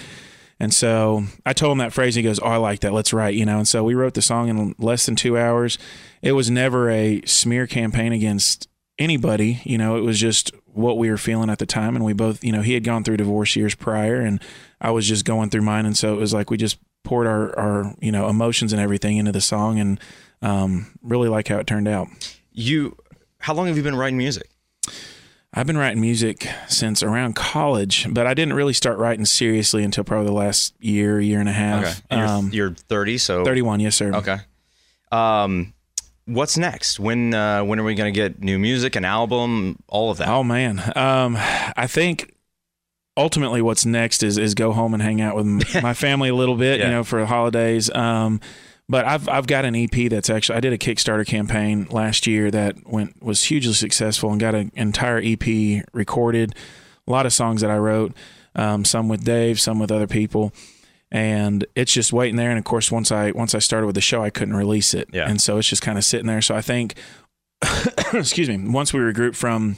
And 0.61 0.73
so 0.73 1.25
I 1.45 1.53
told 1.53 1.73
him 1.73 1.79
that 1.79 1.93
phrase. 1.93 2.17
And 2.17 2.25
he 2.25 2.29
goes, 2.29 2.39
"Oh, 2.41 2.47
I 2.47 2.57
like 2.57 2.81
that. 2.81 2.93
Let's 2.93 3.13
write." 3.13 3.35
You 3.35 3.45
know. 3.47 3.59
And 3.59 3.67
so 3.69 3.83
we 3.83 3.95
wrote 3.95 4.15
the 4.15 4.23
song 4.23 4.49
in 4.49 4.75
less 4.79 5.07
than 5.07 5.17
two 5.17 5.37
hours. 5.39 5.79
It 6.23 6.33
was 6.33 6.51
never 6.51 6.91
a 6.91 7.23
smear 7.27 7.67
campaign 7.67 8.13
against 8.13 8.69
anybody. 8.99 9.61
You 9.65 9.79
know, 9.79 9.97
it 9.97 10.03
was 10.03 10.21
just 10.21 10.53
what 10.67 10.99
we 10.99 11.11
were 11.11 11.17
feeling 11.17 11.51
at 11.51 11.59
the 11.59 11.67
time. 11.67 11.97
And 11.97 12.05
we 12.05 12.13
both, 12.13 12.43
you 12.45 12.53
know, 12.53 12.63
he 12.63 12.75
had 12.75 12.85
gone 12.85 13.03
through 13.05 13.17
divorce 13.17 13.57
years 13.57 13.75
prior, 13.75 14.21
and 14.21 14.41
I 14.81 14.91
was 14.91 15.09
just 15.09 15.25
going 15.25 15.51
through 15.51 15.63
mine. 15.63 15.87
And 15.87 15.97
so 15.97 16.15
it 16.15 16.19
was 16.21 16.33
like 16.35 16.51
we 16.51 16.57
just 16.57 16.79
poured 17.03 17.27
our, 17.27 17.59
our 17.59 17.95
you 18.01 18.11
know, 18.13 18.29
emotions 18.29 18.73
and 18.73 18.81
everything 18.81 19.17
into 19.17 19.33
the 19.33 19.41
song, 19.41 19.79
and 19.79 19.99
um, 20.45 20.87
really 21.03 21.29
like 21.29 21.49
how 21.49 21.59
it 21.59 21.67
turned 21.67 21.89
out. 21.89 22.09
You, 22.53 22.97
how 23.39 23.55
long 23.55 23.67
have 23.67 23.77
you 23.77 23.83
been 23.83 23.97
writing 23.97 24.19
music? 24.19 24.49
I've 25.57 25.67
been 25.69 25.79
writing 25.79 26.01
music 26.01 26.49
since 26.69 27.03
around 27.03 27.37
college, 27.37 28.07
but 28.13 28.27
I 28.27 28.35
didn't 28.35 28.55
really 28.55 28.73
start 28.73 28.99
writing 28.99 29.25
seriously 29.25 29.85
until 29.85 30.03
probably 30.05 30.27
the 30.27 30.33
last 30.33 30.75
year, 30.81 31.21
year 31.21 31.39
and 31.39 31.49
a 31.49 31.53
half. 31.53 32.03
And 32.11 32.19
you're, 32.21 32.29
Um, 32.29 32.51
you're 32.53 32.71
30, 32.75 33.19
so 33.19 33.45
31, 33.45 33.79
yes, 33.81 33.95
sir. 33.95 34.13
Okay. 34.15 34.39
Um, 35.13 35.73
what's 36.25 36.59
next? 36.59 36.99
When 36.99 37.35
uh, 37.35 37.63
when 37.63 37.79
are 37.79 37.85
we 37.85 37.95
going 37.95 38.13
to 38.13 38.17
get 38.21 38.41
new 38.43 38.59
music, 38.59 38.97
an 38.97 39.05
album, 39.05 39.79
all 39.89 40.11
of 40.11 40.19
that? 40.19 40.29
Oh 40.29 40.43
man, 40.43 40.81
um, 40.97 41.37
I 41.39 41.87
think 41.87 42.35
ultimately 43.17 43.63
what's 43.63 43.87
next 43.87 44.25
is 44.25 44.39
is 44.39 44.55
go 44.55 44.73
home 44.73 44.93
and 44.93 45.01
hang 45.03 45.21
out 45.21 45.37
with 45.37 45.47
my 45.83 45.95
family 45.95 46.31
a 46.31 46.35
little 46.35 46.57
bit, 46.57 46.81
Yeah. 46.81 46.87
you 46.87 46.91
know, 46.93 47.05
for 47.05 47.21
the 47.21 47.27
holidays. 47.27 47.91
Um, 47.95 48.41
but 48.89 49.05
I've 49.07 49.29
I've 49.29 49.47
got 49.47 49.65
an 49.65 49.75
EP 49.75 50.11
that's 50.11 50.29
actually 50.29 50.57
I 50.57 50.61
did 50.61 50.73
a 50.73 50.79
Kickstarter 50.79 51.27
campaign 51.27 51.87
last 51.91 52.27
year 52.27 52.51
that 52.51 52.87
went 52.87 53.23
was 53.23 53.45
hugely 53.45 53.73
successful 53.73 54.31
and 54.31 54.41
got 54.41 54.55
an 54.55 54.71
entire 54.75 55.21
EP 55.23 55.85
recorded, 55.93 56.55
a 57.07 57.11
lot 57.11 57.27
of 57.27 57.33
songs 57.33 57.63
that 57.63 57.71
I 57.71 57.79
wrote, 57.79 58.13
um, 58.55 58.85
some 58.85 59.09
with 59.09 59.25
Dave, 59.25 59.61
some 59.61 59.79
with 59.79 59.91
other 59.91 60.07
people. 60.07 60.53
And 61.11 61.65
it's 61.77 61.93
just 61.93 62.13
waiting 62.13 62.37
there. 62.37 62.51
And 62.51 62.59
of 62.59 62.65
course, 62.65 62.91
once 62.91 63.13
I 63.13 63.31
once 63.31 63.55
I 63.55 63.59
started 63.59 63.87
with 63.87 63.95
the 63.95 64.01
show, 64.01 64.23
I 64.23 64.31
couldn't 64.31 64.57
release 64.57 64.95
it. 64.95 65.09
Yeah. 65.13 65.29
And 65.29 65.41
so 65.41 65.59
it's 65.59 65.69
just 65.69 65.83
kind 65.83 65.97
of 65.97 66.05
sitting 66.05 66.27
there. 66.27 66.43
So 66.43 66.55
I 66.55 66.61
think, 66.61 66.95
excuse 68.13 68.49
me, 68.49 68.69
once 68.69 68.93
we 68.93 69.01
regroup 69.01 69.37
from 69.37 69.77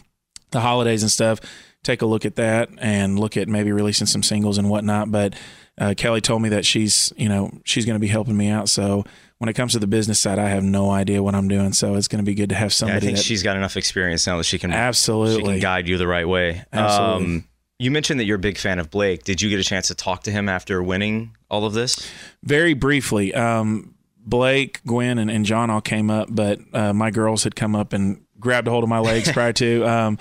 the 0.50 0.60
holidays 0.60 1.02
and 1.02 1.12
stuff, 1.12 1.40
take 1.84 2.02
a 2.02 2.06
look 2.06 2.25
at 2.25 2.36
that 2.36 2.70
and 2.78 3.18
look 3.18 3.36
at 3.36 3.48
maybe 3.48 3.70
releasing 3.70 4.06
some 4.06 4.22
singles 4.22 4.58
and 4.58 4.70
whatnot. 4.70 5.12
But 5.12 5.34
uh, 5.78 5.95
Kelly 5.97 6.21
told 6.21 6.42
me 6.42 6.49
that 6.50 6.64
she's, 6.64 7.12
you 7.16 7.28
know, 7.28 7.50
she's 7.64 7.85
going 7.85 7.97
to 7.97 8.00
be 8.00 8.09
helping 8.09 8.37
me 8.37 8.49
out. 8.49 8.68
So 8.68 9.04
when 9.38 9.49
it 9.49 9.52
comes 9.52 9.73
to 9.73 9.78
the 9.78 9.87
business 9.87 10.18
side, 10.18 10.38
I 10.38 10.49
have 10.49 10.62
no 10.62 10.90
idea 10.90 11.23
what 11.23 11.35
I'm 11.35 11.49
doing. 11.49 11.73
So 11.73 11.95
it's 11.95 12.09
going 12.09 12.25
to 12.25 12.25
be 12.25 12.35
good 12.35 12.49
to 12.49 12.54
have 12.54 12.62
Yeah, 12.62 12.66
I 12.66 12.68
somebody 12.68 13.06
think 13.06 13.16
that 13.18 13.23
she's 13.25 13.42
got 13.42 13.56
enough 13.56 13.76
experience 13.76 14.26
now 14.26 14.38
that 14.38 14.45
she 14.45 14.59
can 14.59 14.71
she 14.71 14.76
absolutely. 14.76 15.54
can 15.54 15.61
guide 15.61 15.88
you 15.88 15.99
the 15.99 16.06
right 16.06 16.26
way. 16.26 16.64
Absolutely. 16.73 17.25
Um, 17.25 17.45
you 17.78 17.90
mentioned 17.90 18.21
that 18.21 18.25
you're 18.25 18.37
a 18.37 18.40
big 18.40 18.56
fan 18.56 18.78
of 18.78 18.90
Blake. 18.90 19.25
Did 19.25 19.42
you 19.42 19.50
get 19.50 19.61
a 19.61 19.64
chance 19.64 19.88
to 19.88 19.95
talk 19.95 20.23
to 20.23 20.30
him 20.30 20.49
after 20.49 20.83
winning 20.83 21.37
all 21.50 21.66
of 21.66 21.75
this? 21.75 22.11
Very 22.42 22.73
briefly, 22.73 23.35
um, 23.35 23.95
Blake, 24.18 24.80
Gwen, 24.87 25.18
and, 25.18 25.30
and 25.30 25.45
John 25.45 25.68
all 25.68 25.83
came 25.83 26.11
up, 26.11 26.28
but 26.30 26.59
uh, 26.73 26.95
my 26.95 27.11
girls 27.11 27.45
had 27.45 27.54
come 27.54 27.76
up 27.76 27.92
and 27.92 28.25
grabbed 28.40 28.66
a 28.66 28.71
hold 28.71 28.83
of 28.83 28.88
my 28.88 28.99
legs 28.99 29.30
prior 29.33 29.52
to. 29.52 29.85
Um, 29.85 30.18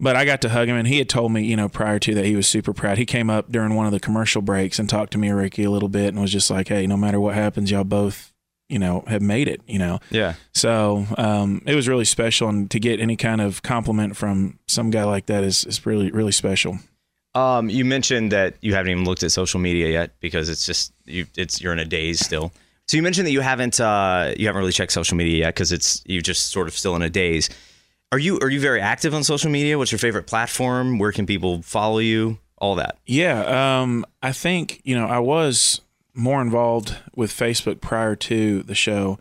but 0.00 0.16
I 0.16 0.24
got 0.24 0.40
to 0.42 0.48
hug 0.48 0.68
him, 0.68 0.76
and 0.76 0.86
he 0.88 0.98
had 0.98 1.08
told 1.08 1.32
me, 1.32 1.42
you 1.44 1.56
know, 1.56 1.68
prior 1.68 1.98
to 2.00 2.14
that, 2.14 2.24
he 2.24 2.36
was 2.36 2.46
super 2.46 2.72
proud. 2.72 2.98
He 2.98 3.06
came 3.06 3.30
up 3.30 3.50
during 3.50 3.74
one 3.74 3.86
of 3.86 3.92
the 3.92 4.00
commercial 4.00 4.42
breaks 4.42 4.78
and 4.78 4.88
talked 4.88 5.12
to 5.12 5.18
me, 5.18 5.30
Ricky, 5.30 5.64
a 5.64 5.70
little 5.70 5.88
bit, 5.88 6.08
and 6.08 6.20
was 6.20 6.32
just 6.32 6.50
like, 6.50 6.68
"Hey, 6.68 6.86
no 6.86 6.96
matter 6.96 7.20
what 7.20 7.34
happens, 7.34 7.70
y'all 7.70 7.84
both, 7.84 8.32
you 8.68 8.78
know, 8.78 9.04
have 9.06 9.22
made 9.22 9.48
it." 9.48 9.60
You 9.66 9.78
know, 9.78 10.00
Yeah. 10.10 10.34
so 10.52 11.06
um, 11.18 11.62
it 11.66 11.74
was 11.74 11.88
really 11.88 12.04
special, 12.04 12.48
and 12.48 12.70
to 12.70 12.78
get 12.80 13.00
any 13.00 13.16
kind 13.16 13.40
of 13.40 13.62
compliment 13.62 14.16
from 14.16 14.58
some 14.66 14.90
guy 14.90 15.04
like 15.04 15.26
that 15.26 15.44
is 15.44 15.64
is 15.64 15.84
really 15.86 16.10
really 16.10 16.32
special. 16.32 16.78
Um, 17.36 17.68
you 17.68 17.84
mentioned 17.84 18.30
that 18.30 18.54
you 18.60 18.74
haven't 18.74 18.92
even 18.92 19.04
looked 19.04 19.24
at 19.24 19.32
social 19.32 19.58
media 19.58 19.88
yet 19.90 20.12
because 20.20 20.48
it's 20.48 20.64
just 20.66 20.92
you. 21.04 21.26
It's 21.36 21.60
you're 21.60 21.72
in 21.72 21.80
a 21.80 21.84
daze 21.84 22.20
still. 22.24 22.52
So 22.86 22.96
you 22.96 23.02
mentioned 23.02 23.26
that 23.26 23.32
you 23.32 23.40
haven't 23.40 23.80
uh, 23.80 24.34
you 24.36 24.46
haven't 24.46 24.60
really 24.60 24.72
checked 24.72 24.92
social 24.92 25.16
media 25.16 25.38
yet 25.38 25.54
because 25.54 25.72
it's 25.72 26.02
you're 26.06 26.22
just 26.22 26.48
sort 26.52 26.68
of 26.68 26.76
still 26.76 26.94
in 26.96 27.02
a 27.02 27.10
daze. 27.10 27.48
Are 28.14 28.18
you 28.18 28.38
are 28.38 28.48
you 28.48 28.60
very 28.60 28.80
active 28.80 29.12
on 29.12 29.24
social 29.24 29.50
media? 29.50 29.76
What's 29.76 29.90
your 29.90 29.98
favorite 29.98 30.28
platform? 30.28 31.00
Where 31.00 31.10
can 31.10 31.26
people 31.26 31.62
follow 31.62 31.98
you? 31.98 32.38
All 32.58 32.76
that. 32.76 32.96
Yeah, 33.06 33.80
um, 33.80 34.06
I 34.22 34.30
think 34.30 34.80
you 34.84 34.94
know 34.94 35.06
I 35.06 35.18
was 35.18 35.80
more 36.14 36.40
involved 36.40 36.96
with 37.16 37.32
Facebook 37.32 37.80
prior 37.80 38.14
to 38.14 38.62
the 38.62 38.74
show, 38.76 39.18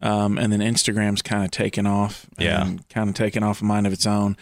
um, 0.00 0.38
and 0.38 0.52
then 0.52 0.58
Instagram's 0.58 1.22
kind 1.22 1.44
of 1.44 1.52
taken 1.52 1.86
off. 1.86 2.26
Yeah. 2.36 2.68
kind 2.88 3.08
of 3.08 3.14
taken 3.14 3.44
off 3.44 3.62
a 3.62 3.64
mind 3.64 3.86
of 3.86 3.92
its 3.92 4.08
own. 4.08 4.36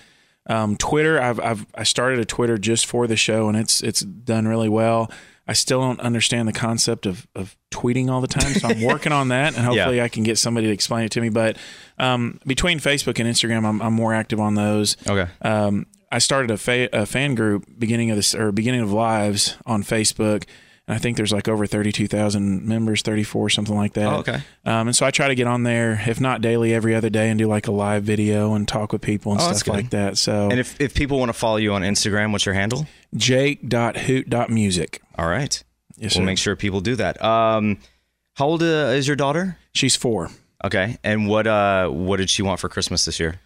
Um, 0.46 0.78
Twitter, 0.78 1.20
I've, 1.20 1.38
I've 1.38 1.66
I 1.74 1.82
started 1.82 2.20
a 2.20 2.24
Twitter 2.24 2.56
just 2.56 2.86
for 2.86 3.06
the 3.06 3.16
show, 3.16 3.48
and 3.48 3.56
it's 3.58 3.82
it's 3.82 4.00
done 4.00 4.48
really 4.48 4.70
well. 4.70 5.10
I 5.48 5.52
still 5.54 5.80
don't 5.80 6.00
understand 6.00 6.46
the 6.46 6.52
concept 6.52 7.06
of, 7.06 7.26
of 7.34 7.56
tweeting 7.72 8.08
all 8.08 8.20
the 8.20 8.28
time, 8.28 8.52
so 8.54 8.68
I'm 8.68 8.82
working 8.84 9.12
on 9.12 9.28
that, 9.28 9.56
and 9.56 9.64
hopefully 9.64 10.00
I 10.00 10.08
can 10.08 10.22
get 10.22 10.38
somebody 10.38 10.66
to 10.68 10.72
explain 10.72 11.04
it 11.04 11.12
to 11.12 11.20
me. 11.20 11.28
But 11.28 11.56
um, 11.98 12.38
between 12.46 12.78
Facebook 12.78 13.18
and 13.18 13.28
Instagram, 13.28 13.64
I'm, 13.66 13.82
I'm 13.82 13.92
more 13.92 14.14
active 14.14 14.38
on 14.38 14.54
those. 14.54 14.96
Okay. 15.08 15.30
Um, 15.42 15.86
I 16.12 16.18
started 16.18 16.50
a, 16.50 16.56
fa- 16.56 16.88
a 16.92 17.06
fan 17.06 17.34
group 17.34 17.66
beginning 17.78 18.10
of 18.10 18.16
this 18.16 18.34
or 18.34 18.52
beginning 18.52 18.80
of 18.80 18.92
lives 18.92 19.56
on 19.66 19.82
Facebook, 19.82 20.44
I 20.92 20.98
think 20.98 21.16
there's 21.16 21.32
like 21.32 21.48
over 21.48 21.66
thirty-two 21.66 22.08
thousand 22.08 22.66
members, 22.66 23.02
thirty-four, 23.02 23.50
something 23.50 23.76
like 23.76 23.92
that. 23.94 24.06
Oh, 24.06 24.16
okay. 24.18 24.40
Um, 24.64 24.88
and 24.88 24.96
so 24.96 25.06
I 25.06 25.10
try 25.10 25.28
to 25.28 25.34
get 25.34 25.46
on 25.46 25.62
there, 25.62 26.02
if 26.06 26.20
not 26.20 26.40
daily, 26.40 26.74
every 26.74 26.94
other 26.94 27.10
day, 27.10 27.28
and 27.30 27.38
do 27.38 27.46
like 27.46 27.66
a 27.68 27.70
live 27.72 28.02
video 28.02 28.54
and 28.54 28.66
talk 28.66 28.92
with 28.92 29.02
people 29.02 29.32
and 29.32 29.40
Oh, 29.40 29.52
stuff 29.52 29.68
like 29.74 29.90
that. 29.90 30.18
So 30.18 30.50
And 30.50 30.58
if, 30.58 30.80
if 30.80 30.94
people 30.94 31.18
want 31.18 31.28
to 31.28 31.32
follow 31.38 31.56
you 31.58 31.72
on 31.74 31.82
Instagram, 31.82 32.32
what's 32.32 32.44
your 32.46 32.54
handle? 32.54 32.86
Jake.hoot.music. 33.14 35.02
All 35.18 35.26
right. 35.28 35.62
Yes, 35.96 36.14
we'll 36.14 36.22
sir. 36.22 36.26
make 36.26 36.38
sure 36.38 36.56
people 36.56 36.80
do 36.80 36.96
that. 36.96 37.22
Um, 37.22 37.78
how 38.34 38.46
old 38.46 38.62
uh, 38.62 38.92
is 38.94 39.06
your 39.06 39.16
daughter? 39.16 39.58
She's 39.72 39.96
four. 39.96 40.30
Okay. 40.64 40.98
And 41.04 41.28
what 41.28 41.46
uh 41.46 41.88
what 41.88 42.18
did 42.18 42.28
she 42.30 42.42
want 42.42 42.60
for 42.60 42.68
Christmas 42.68 43.04
this 43.04 43.18
year? 43.20 43.40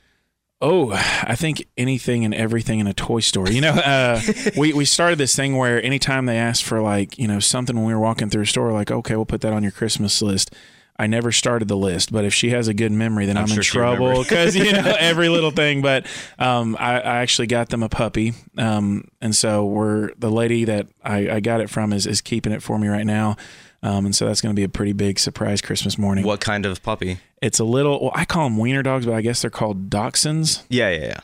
Oh, 0.60 0.92
I 0.92 1.34
think 1.36 1.66
anything 1.76 2.24
and 2.24 2.32
everything 2.34 2.78
in 2.78 2.86
a 2.86 2.94
toy 2.94 3.20
store. 3.20 3.48
You 3.48 3.60
know, 3.60 3.72
uh, 3.72 4.20
we 4.56 4.72
we 4.72 4.84
started 4.84 5.18
this 5.18 5.34
thing 5.36 5.56
where 5.56 5.82
anytime 5.82 6.26
they 6.26 6.38
asked 6.38 6.64
for 6.64 6.80
like 6.80 7.18
you 7.18 7.28
know 7.28 7.40
something 7.40 7.76
when 7.76 7.84
we 7.84 7.92
were 7.92 8.00
walking 8.00 8.30
through 8.30 8.42
a 8.42 8.46
store, 8.46 8.72
like 8.72 8.90
okay, 8.90 9.16
we'll 9.16 9.26
put 9.26 9.42
that 9.42 9.52
on 9.52 9.62
your 9.62 9.72
Christmas 9.72 10.22
list. 10.22 10.54
I 10.96 11.08
never 11.08 11.32
started 11.32 11.66
the 11.66 11.76
list, 11.76 12.12
but 12.12 12.24
if 12.24 12.32
she 12.32 12.50
has 12.50 12.68
a 12.68 12.74
good 12.74 12.92
memory, 12.92 13.26
then 13.26 13.36
I'm, 13.36 13.44
I'm 13.44 13.48
in 13.50 13.54
sure 13.56 13.62
she 13.64 13.72
trouble 13.72 14.22
because 14.22 14.54
you 14.54 14.72
know 14.72 14.94
every 14.98 15.28
little 15.28 15.50
thing. 15.50 15.82
But 15.82 16.06
um, 16.38 16.76
I, 16.78 17.00
I 17.00 17.16
actually 17.16 17.48
got 17.48 17.68
them 17.68 17.82
a 17.82 17.88
puppy, 17.88 18.32
um, 18.56 19.08
and 19.20 19.34
so 19.34 19.66
we're 19.66 20.12
the 20.16 20.30
lady 20.30 20.64
that 20.66 20.86
I, 21.02 21.30
I 21.30 21.40
got 21.40 21.60
it 21.60 21.68
from 21.68 21.92
is 21.92 22.06
is 22.06 22.20
keeping 22.20 22.52
it 22.52 22.62
for 22.62 22.78
me 22.78 22.86
right 22.86 23.04
now, 23.04 23.36
um, 23.84 24.04
and 24.06 24.16
so 24.16 24.26
that's 24.26 24.40
going 24.40 24.52
to 24.54 24.58
be 24.58 24.64
a 24.64 24.68
pretty 24.68 24.92
big 24.92 25.20
surprise 25.20 25.60
Christmas 25.60 25.96
morning. 25.96 26.24
What 26.24 26.40
kind 26.40 26.66
of 26.66 26.82
puppy? 26.82 27.18
It's 27.40 27.60
a 27.60 27.64
little. 27.64 28.00
Well, 28.00 28.12
I 28.14 28.24
call 28.24 28.44
them 28.44 28.58
wiener 28.58 28.82
dogs, 28.82 29.06
but 29.06 29.14
I 29.14 29.20
guess 29.20 29.42
they're 29.42 29.50
called 29.50 29.90
dachshunds. 29.90 30.62
Yeah, 30.68 30.90
yeah, 30.90 31.00
yeah. 31.04 31.20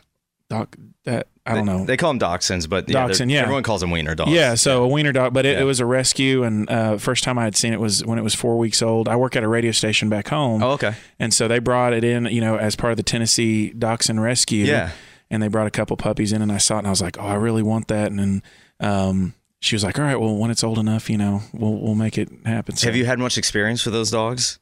Doc, 0.48 0.76
that 1.04 1.26
I 1.46 1.54
don't 1.54 1.64
They- 1.66 1.72
know. 1.72 1.84
They 1.86 1.96
call 1.96 2.10
them 2.12 2.18
dachshunds, 2.18 2.68
but 2.68 2.88
yeah, 2.88 3.06
Dachshund, 3.06 3.30
yeah. 3.30 3.40
everyone 3.42 3.62
calls 3.62 3.80
them 3.80 3.90
wiener 3.90 4.14
dogs. 4.14 4.30
Yeah, 4.32 4.54
so 4.56 4.82
a 4.84 4.88
wiener 4.88 5.12
dog, 5.12 5.32
but 5.32 5.46
it, 5.46 5.54
Yeah. 5.56 5.62
it 5.62 5.64
was 5.64 5.80
a 5.80 5.86
rescue, 5.86 6.42
and 6.44 6.68
uh, 6.70 6.96
first 6.98 7.24
time 7.24 7.38
I 7.38 7.44
had 7.44 7.56
seen 7.56 7.72
it 7.72 7.80
was 7.80 8.04
when 8.04 8.18
it 8.18 8.22
was 8.22 8.34
four 8.34 8.58
weeks 8.58 8.82
old. 8.82 9.08
I 9.08 9.16
work 9.16 9.36
at 9.36 9.42
a 9.42 9.48
radio 9.48 9.70
station 9.72 10.08
back 10.08 10.28
home, 10.28 10.62
Oh, 10.62 10.72
okay. 10.72 10.94
and 11.18 11.32
so 11.32 11.48
they 11.48 11.60
brought 11.60 11.92
it 11.94 12.04
in, 12.04 12.26
you 12.26 12.40
know, 12.40 12.56
as 12.56 12.76
part 12.76 12.90
of 12.92 12.96
the 12.98 13.02
Tennessee 13.02 13.70
Dachshund 13.70 14.20
Rescue. 14.22 14.64
Yeah. 14.66 14.90
and 15.32 15.40
they 15.40 15.46
brought 15.48 15.68
a 15.68 15.70
couple 15.70 15.96
puppies 15.96 16.32
in, 16.32 16.42
and 16.42 16.50
I 16.50 16.58
saw 16.58 16.74
it, 16.74 16.78
and 16.78 16.88
I 16.88 16.90
was 16.90 17.00
like, 17.00 17.16
oh, 17.18 17.24
I 17.26 17.34
really 17.34 17.62
want 17.62 17.86
that, 17.88 18.10
and 18.10 18.18
then 18.18 18.42
um, 18.80 19.34
she 19.60 19.74
was 19.74 19.84
like, 19.84 19.98
all 19.98 20.04
right, 20.04 20.18
well, 20.18 20.36
when 20.36 20.50
it's 20.50 20.64
old 20.64 20.78
enough, 20.78 21.08
you 21.10 21.16
know, 21.18 21.42
we'll 21.52 21.76
we'll 21.78 21.94
make 21.94 22.16
it 22.18 22.28
happen. 22.46 22.76
So, 22.76 22.86
Have 22.88 22.96
you 22.96 23.04
had 23.04 23.18
much 23.18 23.36
experience 23.38 23.84
with 23.84 23.94
those 23.94 24.10
dogs? 24.10 24.58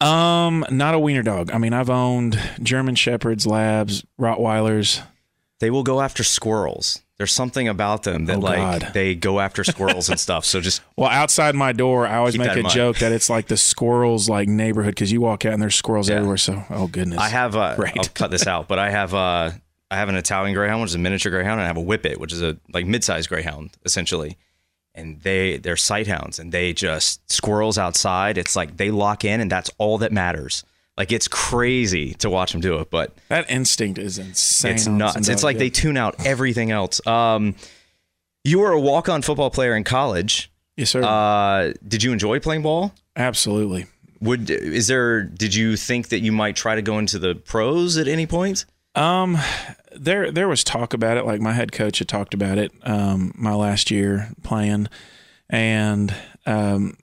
Um, 0.00 0.64
not 0.70 0.94
a 0.94 0.98
wiener 0.98 1.22
dog. 1.22 1.50
I 1.52 1.58
mean, 1.58 1.72
I've 1.72 1.90
owned 1.90 2.38
German 2.62 2.94
Shepherds, 2.96 3.46
Labs, 3.46 4.04
Rottweilers. 4.20 5.00
They 5.60 5.70
will 5.70 5.84
go 5.84 6.00
after 6.00 6.24
squirrels. 6.24 7.02
There's 7.18 7.30
something 7.32 7.68
about 7.68 8.02
them 8.02 8.24
that 8.24 8.38
Oh, 8.38 8.40
like 8.40 8.56
God. 8.80 8.90
they 8.94 9.14
go 9.14 9.38
after 9.38 9.62
squirrels 9.72 10.08
and 10.08 10.18
stuff. 10.18 10.44
So 10.44 10.60
just 10.60 10.82
Well, 10.96 11.08
outside 11.08 11.54
my 11.54 11.70
door, 11.70 12.04
I 12.04 12.16
always 12.16 12.36
make 12.36 12.50
a 12.50 12.62
mind. 12.62 12.70
joke 12.70 12.98
that 12.98 13.12
it's 13.12 13.30
like 13.30 13.46
the 13.46 13.56
squirrels 13.56 14.28
like 14.28 14.48
neighborhood 14.48 14.96
because 14.96 15.12
you 15.12 15.20
walk 15.20 15.44
out 15.44 15.52
and 15.52 15.62
there's 15.62 15.76
squirrels 15.76 16.08
Yeah. 16.08 16.16
everywhere. 16.16 16.36
So, 16.38 16.64
oh 16.68 16.88
goodness, 16.88 17.20
I 17.20 17.28
have 17.28 17.54
uh, 17.54 17.76
Right. 17.78 17.96
I'll 17.96 18.04
cut 18.12 18.32
this 18.32 18.48
out, 18.48 18.66
but 18.66 18.80
I 18.80 18.90
have 18.90 19.14
uh 19.14 19.52
I 19.92 19.96
have 19.96 20.08
an 20.08 20.16
Italian 20.16 20.54
greyhound, 20.54 20.80
which 20.80 20.90
is 20.90 20.94
a 20.94 20.98
miniature 20.98 21.30
greyhound, 21.30 21.60
and 21.60 21.64
I 21.64 21.66
have 21.66 21.76
a 21.76 21.82
whippet, 21.82 22.18
which 22.18 22.32
is 22.32 22.42
a 22.42 22.56
like 22.72 22.86
mid-sized 22.86 23.28
greyhound 23.28 23.70
essentially. 23.84 24.38
And 24.94 25.20
they 25.20 25.58
they're 25.58 25.76
sight 25.76 26.06
hounds 26.06 26.38
and 26.38 26.50
they 26.52 26.72
just 26.72 27.30
squirrels 27.30 27.78
outside. 27.78 28.38
It's 28.38 28.56
like 28.56 28.76
they 28.76 28.90
lock 28.90 29.24
in 29.24 29.40
and 29.40 29.50
that's 29.50 29.70
all 29.78 29.98
that 29.98 30.12
matters. 30.12 30.64
Like 30.96 31.12
it's 31.12 31.28
crazy 31.28 32.14
to 32.14 32.28
watch 32.30 32.52
them 32.52 32.60
do 32.60 32.78
it, 32.78 32.90
but 32.90 33.14
that 33.28 33.50
instinct 33.50 33.98
is 33.98 34.18
insane. 34.18 34.72
it's 34.72 34.86
nuts. 34.86 35.28
It's 35.28 35.42
like 35.42 35.54
yeah. 35.54 35.60
they 35.60 35.70
tune 35.70 35.96
out 35.96 36.26
everything 36.26 36.70
else. 36.70 37.06
Um, 37.06 37.54
you 38.44 38.58
were 38.58 38.72
a 38.72 38.80
walk-on 38.80 39.22
football 39.22 39.50
player 39.50 39.74
in 39.76 39.84
college. 39.84 40.50
yes, 40.76 40.90
sir, 40.90 41.02
Uh, 41.02 41.72
did 41.86 42.02
you 42.02 42.12
enjoy 42.12 42.40
playing 42.40 42.62
ball? 42.62 42.92
absolutely. 43.16 43.86
Would 44.20 44.50
is 44.50 44.86
there? 44.86 45.22
Did 45.22 45.54
you 45.54 45.76
think 45.76 46.10
that 46.10 46.20
you 46.20 46.30
might 46.30 46.54
try 46.54 46.76
to 46.76 46.82
go 46.82 46.98
into 46.98 47.18
the 47.18 47.34
pros 47.34 47.96
at 47.96 48.06
any 48.06 48.26
point? 48.26 48.64
Um, 48.94 49.38
there 49.96 50.30
there 50.30 50.48
was 50.48 50.64
talk 50.64 50.92
about 50.94 51.16
it. 51.16 51.24
Like 51.26 51.40
my 51.40 51.52
head 51.52 51.72
coach 51.72 51.98
had 51.98 52.08
talked 52.08 52.34
about 52.34 52.58
it. 52.58 52.72
Um, 52.82 53.32
my 53.34 53.54
last 53.54 53.90
year 53.90 54.30
playing, 54.42 54.88
and 55.48 56.14
um, 56.46 56.96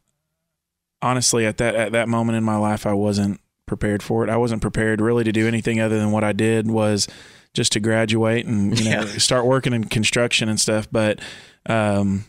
honestly, 1.01 1.46
at 1.46 1.58
that 1.58 1.75
at 1.75 1.91
that 1.93 2.10
moment 2.10 2.38
in 2.38 2.43
my 2.43 2.58
life, 2.58 2.86
I 2.86 2.93
wasn't 2.93 3.39
prepared 3.65 4.01
for 4.03 4.24
it. 4.24 4.29
I 4.29 4.38
wasn't 4.38 4.62
prepared 4.62 5.01
really 5.01 5.24
to 5.24 5.31
do 5.31 5.48
anything 5.48 5.79
other 5.79 5.98
than 6.00 6.12
what 6.12 6.24
I 6.24 6.31
did 6.34 6.69
was 6.69 7.08
just 7.53 7.72
to 7.74 7.79
graduate 7.79 8.46
and 8.46 8.77
you 8.79 8.86
know 8.91 9.01
Yeah. 9.01 9.05
start 9.17 9.46
working 9.46 9.74
in 9.74 9.86
construction 9.86 10.50
and 10.50 10.60
stuff. 10.60 10.88
But 10.91 11.19
um, 11.67 12.25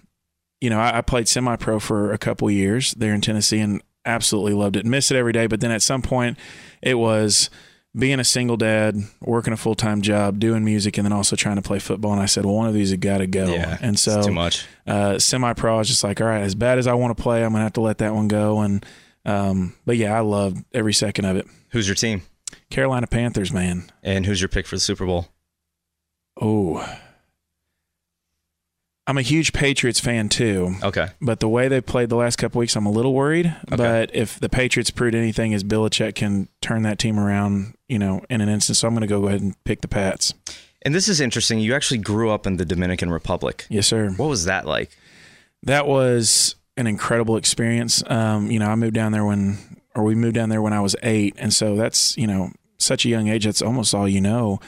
you 0.61 0.71
know, 0.71 0.79
I, 0.81 0.99
I 0.99 1.01
played 1.03 1.29
semi 1.29 1.57
pro 1.57 1.79
for 1.81 2.13
a 2.13 2.19
couple 2.19 2.51
years 2.51 2.93
there 2.95 3.15
in 3.15 3.21
Tennessee 3.21 3.61
and 3.61 3.83
absolutely 4.07 4.55
loved 4.55 4.77
it. 4.77 4.87
Miss 4.87 5.11
it 5.11 5.17
every 5.17 5.33
day, 5.33 5.47
but 5.47 5.61
then 5.61 5.71
at 5.71 5.83
some 5.83 6.01
point, 6.03 6.39
it 6.83 6.95
was 6.95 7.51
being 7.97 8.21
a 8.21 8.25
single 8.25 8.57
dad, 8.57 8.97
working 9.21 9.53
a 9.53 9.57
full 9.57 9.75
time 9.75 10.01
job, 10.03 10.39
doing 10.39 10.65
music, 10.65 10.97
and 10.99 11.05
then 11.05 11.13
also 11.13 11.37
trying 11.37 11.57
to 11.57 11.63
play 11.63 11.79
football. 11.79 12.13
And 12.13 12.21
I 12.21 12.27
said, 12.27 12.45
well, 12.45 12.55
one 12.55 12.69
of 12.69 12.75
these 12.75 12.91
has 12.91 12.99
got 12.99 13.19
to 13.19 13.27
go. 13.27 13.47
Yeah, 13.47 13.79
and 13.81 13.99
so 13.99 14.23
too 14.23 14.33
much. 14.33 14.67
uh, 14.87 15.19
semi 15.19 15.53
pro, 15.55 15.75
I 15.75 15.79
was 15.79 15.89
just 15.89 16.05
like, 16.05 16.21
all 16.21 16.27
right, 16.27 16.43
as 16.43 16.55
bad 16.55 16.79
as 16.79 16.87
I 16.87 16.95
want 16.95 17.17
to 17.17 17.23
play, 17.23 17.45
I'm 17.45 17.53
gonna 17.53 17.65
have 17.65 17.73
to 17.75 17.81
let 17.81 17.99
that 17.99 18.15
one 18.15 18.29
go. 18.29 18.61
And 18.61 18.87
um, 19.25 19.75
but 19.85 19.97
yeah, 19.97 20.17
I 20.17 20.21
loved 20.21 20.65
every 20.73 20.93
second 20.95 21.25
of 21.25 21.37
it. 21.37 21.47
Who's 21.71 21.89
your 21.89 21.95
team? 21.97 22.23
Carolina 22.71 23.07
Panthers, 23.07 23.53
man. 23.53 23.91
And 24.03 24.27
who's 24.27 24.41
your 24.41 24.49
pick 24.49 24.67
for 24.67 24.77
the 24.77 24.81
Super 24.81 25.07
Bowl? 25.07 25.29
Oh, 26.41 26.79
I'm 29.11 29.19
a 29.19 29.23
huge 29.23 29.53
Patriots 29.53 29.99
fan 29.99 30.29
too. 30.29 30.77
Okay. 30.85 31.09
But 31.21 31.41
the 31.41 31.49
way 31.49 31.67
they 31.67 31.81
played 31.81 32.11
the 32.11 32.17
last 32.17 32.37
couple 32.37 32.61
weeks, 32.61 32.77
I'm 32.77 32.87
a 32.87 32.93
little 32.93 33.13
worried. 33.13 33.47
Okay. 33.67 33.77
But 33.77 34.15
if 34.15 34.39
the 34.39 34.49
Patriots 34.49 34.93
proved 34.93 35.17
anything, 35.17 35.51
is 35.51 35.65
Belichick 35.65 36.15
can 36.15 36.47
turn 36.61 36.83
that 36.83 37.01
team 37.01 37.19
around, 37.19 37.75
you 37.89 37.99
know, 37.99 38.25
in 38.31 38.41
an 38.41 38.49
instant. 38.49 38.77
So 38.77 38.87
I'm 38.87 38.95
going 38.95 39.01
to 39.01 39.09
go 39.09 39.27
ahead 39.27 39.41
and 39.41 39.65
pick 39.65 39.81
the 39.81 39.89
Pats. 39.89 40.33
And 40.83 40.95
this 40.95 41.09
is 41.09 41.21
interesting. 41.21 41.59
You 41.59 41.75
actually 41.75 41.99
grew 41.99 42.31
up 42.31 42.47
in 42.47 42.57
the 42.57 42.65
Dominican 42.65 43.11
Republic. 43.11 43.67
Yes, 43.69 43.89
sir. 43.89 44.11
What 44.11 44.29
was 44.29 44.45
that 44.45 44.65
like? 44.65 44.97
That 45.65 45.89
was 45.89 46.55
an 46.77 46.87
incredible 46.87 47.37
experience. 47.37 48.05
Um, 48.09 48.49
you 48.49 48.61
know, 48.61 48.67
I 48.67 48.77
moved 48.77 48.95
down 48.95 49.11
there 49.11 49.25
when, 49.25 49.59
or 49.97 50.05
we 50.05 50.15
moved 50.15 50.37
down 50.37 50.51
there 50.51 50.63
when 50.63 50.73
I 50.73 50.83
was 50.83 50.95
eight, 51.03 51.35
and 51.37 51.53
so 51.53 51.75
that's 51.75 52.17
you 52.17 52.29
know 52.29 52.53
such 52.79 53.05
a 53.05 53.09
young 53.09 53.27
age. 53.27 53.45
That's 53.45 53.61
almost 53.61 53.93
all 53.93 54.07
you 54.07 54.21
know. 54.21 54.61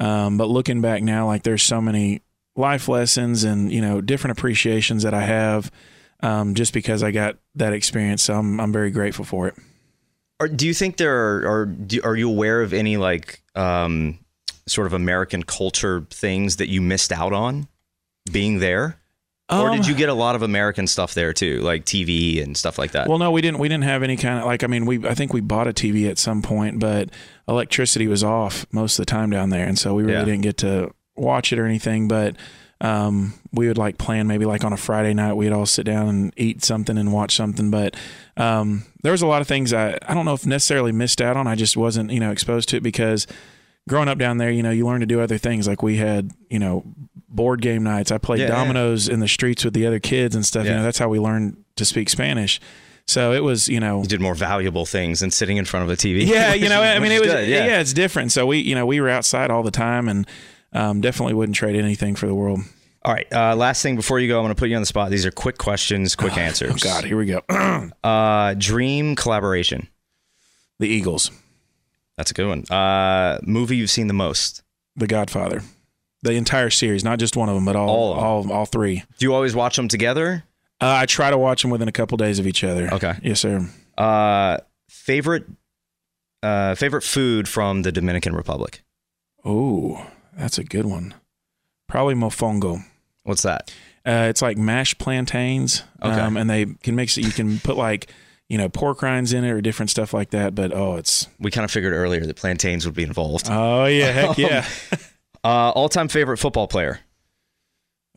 Um, 0.00 0.36
but 0.36 0.48
looking 0.48 0.80
back 0.80 1.04
now, 1.04 1.28
like 1.28 1.44
there's 1.44 1.62
so 1.62 1.80
many 1.80 2.22
life 2.56 2.88
lessons 2.88 3.44
and 3.44 3.72
you 3.72 3.80
know 3.80 4.00
different 4.00 4.38
appreciations 4.38 5.02
that 5.02 5.14
I 5.14 5.22
have 5.22 5.70
um, 6.20 6.54
just 6.54 6.72
because 6.72 7.02
I 7.02 7.10
got 7.10 7.36
that 7.56 7.72
experience. 7.72 8.22
So 8.22 8.34
I'm 8.34 8.60
I'm 8.60 8.72
very 8.72 8.90
grateful 8.90 9.24
for 9.24 9.48
it. 9.48 9.54
Or 10.40 10.48
do 10.48 10.66
you 10.66 10.74
think 10.74 10.96
there 10.96 11.14
are, 11.16 11.48
are, 11.60 11.66
do, 11.66 12.00
are 12.02 12.16
you 12.16 12.28
aware 12.28 12.60
of 12.60 12.72
any 12.72 12.96
like 12.96 13.40
um, 13.54 14.18
sort 14.66 14.86
of 14.86 14.92
American 14.92 15.42
culture 15.44 16.06
things 16.10 16.56
that 16.56 16.68
you 16.68 16.80
missed 16.82 17.12
out 17.12 17.32
on 17.32 17.68
being 18.32 18.58
there? 18.58 18.98
or 19.50 19.70
Um, 19.70 19.76
did 19.76 19.86
you 19.86 19.94
get 19.94 20.08
a 20.08 20.14
lot 20.14 20.34
of 20.34 20.42
American 20.42 20.86
stuff 20.88 21.14
there 21.14 21.32
too, 21.32 21.60
like 21.60 21.84
TV 21.84 22.42
and 22.42 22.56
stuff 22.56 22.78
like 22.78 22.92
that? 22.92 23.06
Well, 23.08 23.18
no, 23.18 23.30
we 23.30 23.42
didn't. 23.42 23.58
We 23.60 23.68
didn't 23.68 23.84
have 23.84 24.02
any 24.02 24.16
kind 24.16 24.40
of 24.40 24.44
like. 24.46 24.64
I 24.64 24.66
mean, 24.66 24.86
we 24.86 25.06
I 25.06 25.14
think 25.14 25.32
we 25.32 25.40
bought 25.40 25.68
a 25.68 25.72
TV 25.72 26.08
at 26.10 26.18
some 26.18 26.42
point, 26.42 26.78
but 26.80 27.10
electricity 27.46 28.08
was 28.08 28.24
off 28.24 28.66
most 28.72 28.98
of 28.98 29.06
the 29.06 29.10
time 29.10 29.30
down 29.30 29.50
there, 29.50 29.66
and 29.66 29.78
so 29.78 29.94
we 29.94 30.02
really 30.02 30.14
Yeah. 30.14 30.24
didn't 30.24 30.42
get 30.42 30.56
to 30.58 30.90
watch 31.16 31.52
it 31.52 31.58
or 31.58 31.66
anything, 31.66 32.08
but 32.08 32.36
um, 32.80 33.34
we 33.52 33.68
would 33.68 33.78
like 33.78 33.98
plan 33.98 34.26
maybe 34.26 34.44
like 34.44 34.64
on 34.64 34.72
a 34.72 34.76
Friday 34.76 35.14
night 35.14 35.34
we'd 35.34 35.52
all 35.52 35.64
sit 35.64 35.86
down 35.86 36.08
and 36.08 36.32
eat 36.36 36.64
something 36.64 36.98
and 36.98 37.12
watch 37.12 37.34
something. 37.36 37.70
But 37.70 37.96
um, 38.36 38.84
there 39.02 39.12
was 39.12 39.22
a 39.22 39.26
lot 39.26 39.40
of 39.40 39.48
things 39.48 39.72
I 39.72 39.96
I 40.06 40.12
don't 40.14 40.24
know 40.24 40.34
if 40.34 40.44
necessarily 40.46 40.92
missed 40.92 41.20
out 41.22 41.36
on. 41.36 41.46
I 41.46 41.54
just 41.54 41.76
wasn't 41.76 42.10
you 42.10 42.20
know 42.20 42.30
exposed 42.30 42.68
to 42.70 42.76
it 42.76 42.82
because 42.82 43.26
growing 43.88 44.08
up 44.08 44.18
down 44.18 44.38
there, 44.38 44.50
you 44.50 44.62
know, 44.62 44.70
you 44.70 44.86
learn 44.86 45.00
to 45.00 45.06
do 45.06 45.20
other 45.20 45.38
things. 45.38 45.66
Like 45.68 45.82
we 45.82 45.96
had 45.96 46.30
you 46.50 46.58
know 46.58 46.84
board 47.28 47.62
game 47.62 47.82
nights. 47.84 48.12
I 48.12 48.18
played 48.18 48.40
Yeah, 48.40 48.46
yeah. 48.48 48.54
dominoes 48.54 49.08
in 49.08 49.20
the 49.20 49.28
streets 49.28 49.64
with 49.64 49.74
the 49.74 49.86
other 49.86 50.00
kids 50.00 50.34
and 50.34 50.44
stuff. 50.44 50.66
You 50.66 50.72
know, 50.72 50.82
that's 50.82 50.98
how 50.98 51.08
we 51.08 51.18
learned 51.18 51.56
to 51.76 51.84
speak 51.84 52.08
Spanish. 52.10 52.60
So 53.06 53.32
it 53.32 53.42
was 53.42 53.68
you 53.68 53.80
know 53.80 54.02
You 54.02 54.08
did 54.08 54.20
more 54.20 54.34
valuable 54.34 54.84
things 54.86 55.20
than 55.20 55.30
sitting 55.30 55.56
in 55.58 55.64
front 55.64 55.84
of 55.84 55.90
a 55.90 55.96
TV. 55.96 56.26
yeah, 56.26 56.54
you 56.54 56.68
know, 56.68 56.82
I 56.82 56.98
mean, 57.00 57.12
it 57.12 57.20
was 57.20 57.30
good, 57.30 57.48
yeah. 57.48 57.80
it's 57.80 57.92
different. 57.92 58.32
So 58.32 58.46
we, 58.46 58.58
you 58.58 58.74
know, 58.74 58.84
we 58.86 59.00
were 59.00 59.08
outside 59.10 59.50
all 59.50 59.62
the 59.62 59.70
time, 59.70 60.08
and 60.08 60.26
um, 60.74 61.00
definitely 61.00 61.34
wouldn't 61.34 61.56
trade 61.56 61.76
anything 61.76 62.14
for 62.14 62.26
the 62.26 62.34
world. 62.34 62.60
All 63.02 63.12
right. 63.12 63.26
Uh, 63.32 63.54
last 63.54 63.82
thing 63.82 63.96
before 63.96 64.18
you 64.18 64.28
go, 64.28 64.38
I'm 64.38 64.44
going 64.44 64.54
to 64.54 64.58
put 64.58 64.68
you 64.70 64.76
on 64.76 64.82
the 64.82 64.86
spot. 64.86 65.10
These 65.10 65.26
are 65.26 65.30
quick 65.30 65.58
questions, 65.58 66.16
quick 66.16 66.38
answers. 66.38 66.72
Oh 66.72 66.76
God, 66.82 67.04
here 67.04 67.16
we 67.16 67.26
go. 67.26 67.42
Uh, 68.02 68.54
dream 68.56 69.14
collaboration. 69.14 69.88
the 70.78 70.88
Eagles, 70.88 71.30
That's 72.16 72.30
a 72.30 72.34
good 72.34 72.48
one. 72.48 72.64
Uh, 72.70 73.38
movie 73.42 73.76
you've 73.76 73.90
seen 73.90 74.06
the 74.08 74.14
most. 74.14 74.62
The 74.96 75.06
Godfather, 75.06 75.62
the 76.22 76.32
entire 76.32 76.70
series, 76.70 77.02
not 77.04 77.18
just 77.18 77.36
one 77.36 77.48
of 77.48 77.54
them, 77.56 77.64
but 77.64 77.76
all 77.76 77.88
All 77.88 78.12
all 78.14 78.52
all, 78.52 78.66
three. 78.66 79.02
Do 79.18 79.26
you 79.26 79.34
always 79.34 79.54
watch 79.54 79.76
them 79.76 79.88
together? 79.88 80.44
Uh, 80.80 80.94
I 81.02 81.06
try 81.06 81.30
to 81.30 81.36
watch 81.38 81.62
them 81.62 81.70
within 81.70 81.88
a 81.88 81.92
couple 81.92 82.16
days 82.16 82.38
of 82.38 82.46
each 82.46 82.62
other. 82.64 82.88
Okay. 82.92 83.14
Yes, 83.22 83.40
sir. 83.40 83.68
Uh, 83.98 84.58
favorite 84.88 85.44
uh, 86.42 86.74
favorite 86.74 87.02
food 87.02 87.48
from 87.48 87.82
the 87.82 87.90
Dominican 87.92 88.34
Republic. 88.34 88.82
Oh, 89.44 90.06
that's 90.36 90.58
a 90.58 90.64
good 90.64 90.86
one. 90.86 91.14
Probably 91.88 92.14
mofongo. 92.14 92.84
What's 93.24 93.42
that? 93.42 93.72
Uh, 94.06 94.26
it's 94.28 94.42
like 94.42 94.58
mashed 94.58 94.98
plantains, 94.98 95.82
Okay. 96.02 96.20
um, 96.20 96.36
and 96.36 96.48
they 96.50 96.66
can 96.66 96.94
mix 96.94 97.16
it. 97.16 97.24
You 97.24 97.32
can 97.32 97.58
put 97.60 97.76
like 97.76 98.10
you 98.48 98.58
know 98.58 98.68
pork 98.68 99.00
rinds 99.02 99.32
in 99.32 99.44
it 99.44 99.50
or 99.50 99.60
different 99.60 99.90
stuff 99.90 100.12
like 100.12 100.30
that. 100.30 100.54
But 100.54 100.72
oh, 100.74 100.96
it's 100.96 101.26
We 101.38 101.50
kind 101.50 101.64
of 101.64 101.70
figured 101.70 101.92
earlier 101.94 102.20
that 102.26 102.36
plantains 102.36 102.84
would 102.84 102.94
be 102.94 103.02
involved. 103.04 103.46
oh 103.50 103.86
yeah, 103.86 104.10
heck 104.12 104.38
yeah. 104.38 104.66
Uh, 105.42 105.70
all 105.74 105.90
time 105.90 106.08
favorite 106.08 106.38
football 106.38 106.66
player. 106.66 107.00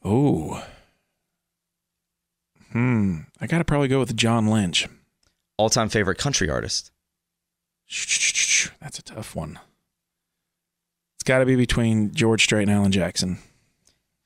Oh. 0.03 0.63
Hmm. 2.71 3.19
I 3.41 3.47
got 3.47 3.57
to 3.57 3.65
probably 3.65 3.87
go 3.89 3.99
with 3.99 4.15
John 4.15 4.47
Lynch. 4.47 4.87
All 5.57 5.69
time 5.69 5.89
favorite 5.89 6.17
country 6.17 6.49
artist. 6.49 6.91
That's 8.81 8.99
a 8.99 9.01
tough 9.03 9.35
one. 9.35 9.59
Got 11.27 11.39
to 11.39 11.45
be 11.45 11.57
between 11.57 12.13
George 12.13 12.41
Strait 12.45 12.61
and 12.61 12.71
Alan 12.71 12.93
Jackson. 12.93 13.37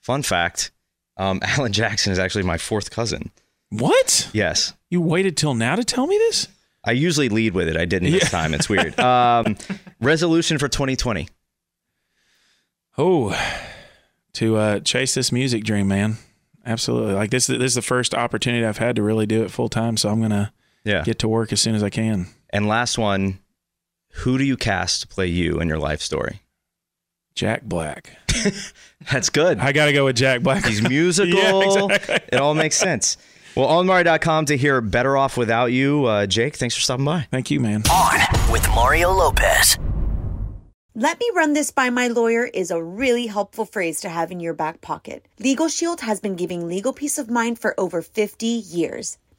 Fun 0.01 0.22
fact: 0.22 0.70
um, 1.17 1.39
Alan 1.43 1.74
Jackson 1.74 2.12
is 2.13 2.20
actually 2.20 2.43
my 2.43 2.60
fourth 2.60 2.91
cousin. 2.91 3.31
What? 3.70 4.29
Yes. 4.34 4.74
You 4.91 5.01
waited 5.01 5.36
till 5.36 5.55
now 5.55 5.75
to 5.75 5.84
tell 5.84 6.05
me 6.05 6.15
this? 6.17 6.48
I 6.86 6.91
usually 6.91 7.27
lead 7.29 7.53
with 7.55 7.67
it. 7.70 7.75
I 7.75 7.86
didn't 7.86 8.12
this 8.12 8.29
time. 8.29 8.53
It's 8.53 8.70
weird. 8.70 8.93
Um, 9.00 9.58
resolution 10.00 10.60
for 10.60 10.67
2020. 10.67 11.27
Oh, 13.00 13.36
to 14.34 14.58
uh, 14.58 14.79
chase 14.81 15.15
this 15.15 15.31
music 15.31 15.63
dream, 15.63 15.88
man. 15.88 16.17
Absolutely. 16.65 17.13
Like 17.13 17.31
this, 17.31 17.48
this 17.48 17.60
is 17.63 17.74
the 17.75 17.81
first 17.81 18.13
opportunity 18.13 18.63
I've 18.63 18.77
had 18.77 18.96
to 18.98 19.01
really 19.01 19.25
do 19.25 19.43
it 19.43 19.50
full 19.50 19.70
time. 19.70 19.98
So 19.98 20.10
I'm 20.10 20.22
gonna 20.22 20.53
Yeah. 20.84 21.01
get 21.03 21.17
to 21.20 21.27
work 21.27 21.51
as 21.51 21.62
soon 21.62 21.74
as 21.74 21.81
I 21.81 21.89
can. 21.89 22.27
And 22.51 22.67
last 22.67 22.98
one, 23.00 23.39
who 24.12 24.38
do 24.38 24.43
you 24.43 24.55
cast 24.58 25.01
to 25.01 25.08
play 25.08 25.25
you 25.27 25.60
in 25.60 25.67
your 25.67 25.79
life 25.79 26.01
story? 26.01 26.41
Jack 27.36 27.64
Black. 27.64 28.18
That's 29.12 29.30
good. 29.30 29.60
I 29.60 29.72
got 29.72 29.86
to 29.86 29.94
go 29.94 30.06
with 30.06 30.16
Jack 30.16 30.42
Black. 30.42 30.66
He's 30.66 30.82
musical. 30.88 31.34
Yeah, 31.40 31.86
exactly. 31.86 32.16
It 32.32 32.36
all 32.40 32.54
makes 32.54 32.76
sense. 32.78 33.18
Well, 33.56 33.68
onmari.com 33.68 34.46
to 34.46 34.58
hear 34.58 34.80
Better 34.80 35.18
Off 35.18 35.36
Without 35.38 35.72
You. 35.74 36.06
Uh, 36.06 36.26
Jake, 36.26 36.56
thanks 36.56 36.76
for 36.76 36.82
stopping 36.82 37.06
by. 37.06 37.28
Thank 37.32 37.52
you, 37.52 37.60
man. 37.60 37.84
On 37.92 38.52
with 38.52 38.68
Mario 38.70 39.12
Lopez. 39.12 39.78
Let 40.94 41.20
me 41.20 41.32
run 41.36 41.54
this 41.54 41.72
by 41.72 41.90
my 41.90 42.08
lawyer 42.08 42.46
is 42.46 42.70
a 42.70 42.84
really 42.84 43.28
helpful 43.28 43.66
phrase 43.66 44.02
to 44.02 44.10
have 44.10 44.30
in 44.32 44.40
your 44.40 44.54
back 44.54 44.82
pocket. 44.82 45.26
Legal 45.40 45.68
Shield 45.70 46.02
has 46.02 46.20
been 46.20 46.36
giving 46.36 46.68
legal 46.68 46.92
peace 46.94 47.18
of 47.18 47.30
mind 47.30 47.60
for 47.60 47.78
over 47.80 48.02
50 48.02 48.46
years. 48.46 49.18